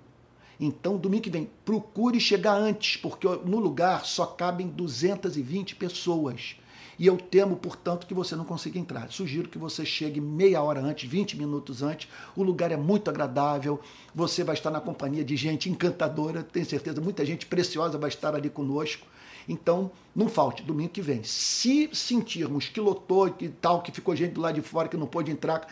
Então, 0.61 0.97
domingo 0.97 1.23
que 1.23 1.31
vem, 1.31 1.49
procure 1.65 2.19
chegar 2.19 2.55
antes, 2.55 2.97
porque 2.97 3.29
no 3.45 3.59
lugar 3.59 4.05
só 4.05 4.27
cabem 4.27 4.67
220 4.69 5.77
pessoas. 5.77 6.57
E 6.99 7.07
eu 7.07 7.17
temo, 7.17 7.57
portanto, 7.57 8.09
que 8.09 8.15
você 8.15 8.35
não 8.35 8.45
consiga 8.45 8.77
entrar. 8.77 9.09
Sugiro 9.13 9.49
que 9.49 9.57
você 9.57 9.87
chegue 9.87 10.21
meia 10.21 10.61
hora 10.61 10.81
antes, 10.81 11.09
20 11.09 11.37
minutos 11.37 11.81
antes. 11.81 12.09
O 12.35 12.43
lugar 12.43 12.73
é 12.73 12.77
muito 12.77 13.09
agradável. 13.09 13.81
Você 14.13 14.43
vai 14.43 14.55
estar 14.55 14.71
na 14.71 14.81
companhia 14.81 15.25
de 15.25 15.37
gente 15.37 15.71
encantadora. 15.71 16.43
Tenho 16.43 16.67
certeza, 16.67 17.01
muita 17.01 17.25
gente 17.25 17.47
preciosa 17.47 17.97
vai 17.97 18.09
estar 18.09 18.35
ali 18.35 18.51
conosco. 18.51 19.07
Então, 19.49 19.91
não 20.15 20.29
falte, 20.29 20.63
domingo 20.63 20.91
que 20.91 21.01
vem. 21.01 21.23
Se 21.25 21.89
sentirmos 21.93 22.69
que 22.69 22.81
lotou 22.81 23.35
e 23.41 23.49
tal, 23.49 23.81
que 23.81 23.91
ficou 23.91 24.15
gente 24.15 24.33
do 24.33 24.41
lado 24.43 24.57
de 24.57 24.61
fora 24.61 24.89
que 24.89 24.97
não 24.97 25.07
pôde 25.07 25.31
entrar, 25.31 25.67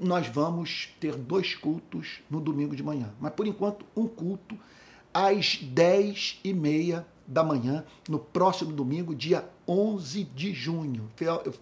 nós 0.00 0.26
vamos 0.28 0.88
ter 0.98 1.14
dois 1.14 1.54
cultos 1.54 2.20
no 2.30 2.40
domingo 2.40 2.74
de 2.74 2.82
manhã. 2.82 3.12
Mas, 3.20 3.32
por 3.34 3.46
enquanto, 3.46 3.84
um 3.94 4.06
culto 4.06 4.58
às 5.12 5.56
10 5.56 6.40
e 6.42 6.54
meia 6.54 7.06
da 7.26 7.44
manhã, 7.44 7.84
no 8.08 8.18
próximo 8.18 8.72
domingo, 8.72 9.14
dia 9.14 9.46
11 9.68 10.24
de 10.24 10.54
junho. 10.54 11.10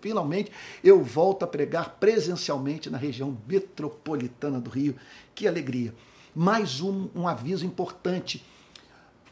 Finalmente, 0.01 0.53
eu 0.85 1.03
volto 1.03 1.43
a 1.43 1.47
pregar 1.49 1.97
presencialmente 1.99 2.89
na 2.89 2.97
região 2.97 3.37
metropolitana 3.49 4.61
do 4.61 4.71
Rio. 4.71 4.95
Que 5.35 5.49
alegria! 5.49 5.93
Mais 6.33 6.81
um, 6.81 7.09
um 7.15 7.27
aviso 7.27 7.67
importante. 7.67 8.45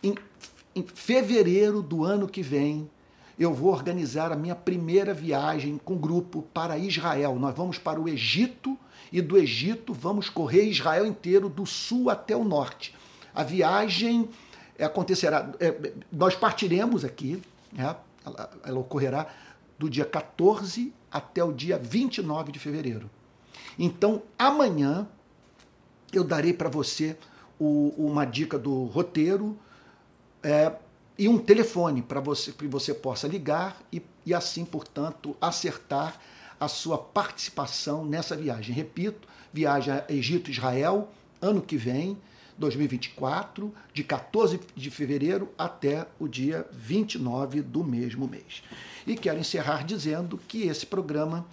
Em 0.03 0.17
em 0.75 0.83
fevereiro 0.83 1.83
do 1.83 2.05
ano 2.05 2.29
que 2.29 2.43
vem, 2.43 2.91
eu 3.39 3.53
vou 3.53 3.73
organizar 3.73 4.33
a 4.33 4.37
minha 4.37 4.55
primeira 4.55 5.13
viagem 5.13 5.79
com 5.85 5.97
grupo 5.97 6.43
para 6.55 6.79
Israel. 6.79 7.37
Nós 7.37 7.55
vamos 7.55 7.79
para 7.79 8.01
o 8.01 8.09
Egito 8.09 8.79
e 9.13 9.21
do 9.21 9.37
Egito 9.37 9.93
vamos 9.93 10.29
correr 10.29 10.65
Israel 10.65 11.07
inteiro, 11.07 11.49
do 11.49 11.67
sul 11.67 12.11
até 12.11 12.37
o 12.37 12.45
norte. 12.45 12.95
A 13.35 13.43
viagem 13.43 14.29
acontecerá, 14.79 15.53
é, 15.61 15.93
nós 16.13 16.35
partiremos 16.35 17.05
aqui, 17.05 17.43
né, 17.73 17.97
ela, 18.25 18.51
ela 18.65 18.79
ocorrerá 18.79 19.27
do 19.79 19.91
dia 19.91 20.05
14 20.05 20.93
até 21.11 21.43
o 21.43 21.53
dia 21.53 21.79
29 21.79 22.53
de 22.53 22.59
fevereiro. 22.59 23.11
Então, 23.79 24.23
amanhã 24.39 25.07
eu 26.13 26.23
darei 26.23 26.53
para 26.53 26.69
você 26.69 27.17
o, 27.59 27.93
uma 27.97 28.25
dica 28.25 28.59
do 28.59 28.85
roteiro, 28.85 29.57
é, 30.45 30.71
e 31.19 31.27
um 31.27 31.39
telefone 31.39 32.03
para 32.03 32.21
você, 32.21 32.53
que 32.53 32.67
você 32.67 32.93
possa 32.93 33.27
ligar 33.27 33.81
e, 33.91 34.03
e 34.27 34.35
assim, 34.35 34.65
portanto, 34.65 35.35
acertar 35.41 36.21
a 36.61 36.69
sua 36.69 36.99
participação 36.99 38.05
nessa 38.05 38.37
viagem. 38.37 38.75
Repito, 38.75 39.27
viagem 39.53 39.95
a 39.95 40.05
Egito-Israel, 40.09 41.09
ano 41.41 41.63
que 41.63 41.79
vem, 41.79 42.19
2024, 42.59 43.73
de 43.93 44.05
14 44.05 44.61
de 44.77 44.91
fevereiro 44.91 45.49
até 45.57 46.07
o 46.21 46.29
dia 46.29 46.67
29 46.71 47.63
do 47.63 47.83
mesmo 47.83 48.29
mês. 48.29 48.63
E 49.07 49.17
quero 49.17 49.39
encerrar 49.39 49.85
dizendo 49.85 50.39
que 50.47 50.65
esse 50.65 50.85
programa 50.85 51.47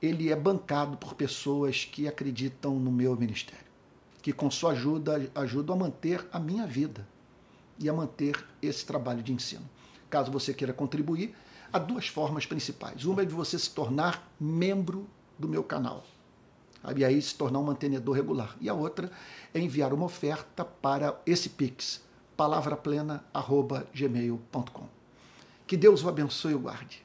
ele 0.00 0.30
é 0.30 0.36
bancado 0.36 0.96
por 0.96 1.14
pessoas 1.14 1.84
que 1.84 2.06
acreditam 2.06 2.78
no 2.78 2.92
meu 2.92 3.16
ministério, 3.16 3.66
que 4.22 4.32
com 4.32 4.50
sua 4.50 4.72
ajuda 4.72 5.30
ajudam 5.34 5.74
a 5.74 5.78
manter 5.78 6.26
a 6.32 6.38
minha 6.38 6.66
vida 6.66 7.06
e 7.78 7.88
a 7.88 7.92
manter 7.92 8.42
esse 8.62 8.84
trabalho 8.84 9.22
de 9.22 9.32
ensino. 9.32 9.68
Caso 10.08 10.30
você 10.30 10.54
queira 10.54 10.72
contribuir, 10.72 11.34
há 11.72 11.78
duas 11.78 12.08
formas 12.08 12.46
principais. 12.46 13.04
Uma 13.04 13.22
é 13.22 13.24
de 13.24 13.34
você 13.34 13.58
se 13.58 13.70
tornar 13.70 14.32
membro 14.40 15.06
do 15.38 15.48
meu 15.48 15.62
canal. 15.62 16.04
E 16.94 17.04
aí 17.04 17.20
se 17.20 17.34
tornar 17.34 17.58
um 17.58 17.64
mantenedor 17.64 18.14
regular. 18.14 18.56
E 18.60 18.68
a 18.68 18.74
outra 18.74 19.10
é 19.52 19.58
enviar 19.58 19.92
uma 19.92 20.04
oferta 20.04 20.64
para 20.64 21.20
esse 21.26 21.48
Pix, 21.48 22.00
palavraplena.gmail.com. 22.36 24.86
Que 25.66 25.76
Deus 25.76 26.04
o 26.04 26.08
abençoe 26.08 26.52
e 26.52 26.54
o 26.54 26.60
guarde. 26.60 27.04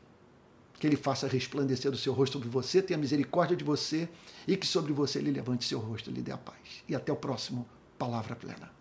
Que 0.79 0.86
Ele 0.86 0.95
faça 0.95 1.27
resplandecer 1.27 1.91
o 1.91 1.97
seu 1.97 2.13
rosto 2.13 2.34
sobre 2.34 2.49
você, 2.49 2.79
tenha 2.81 2.97
misericórdia 2.97 3.57
de 3.57 3.63
você 3.63 4.10
e 4.47 4.55
que 4.55 4.67
sobre 4.67 4.93
você 4.93 5.17
Ele 5.19 5.31
levante 5.31 5.65
seu 5.65 5.79
rosto 5.79 6.12
e 6.12 6.13
lhe 6.13 6.21
dê 6.21 6.31
a 6.31 6.38
paz. 6.38 6.84
E 6.88 6.95
até 6.95 7.12
o 7.12 7.15
próximo 7.15 7.67
Palavra 7.97 8.36
Plena. 8.36 8.81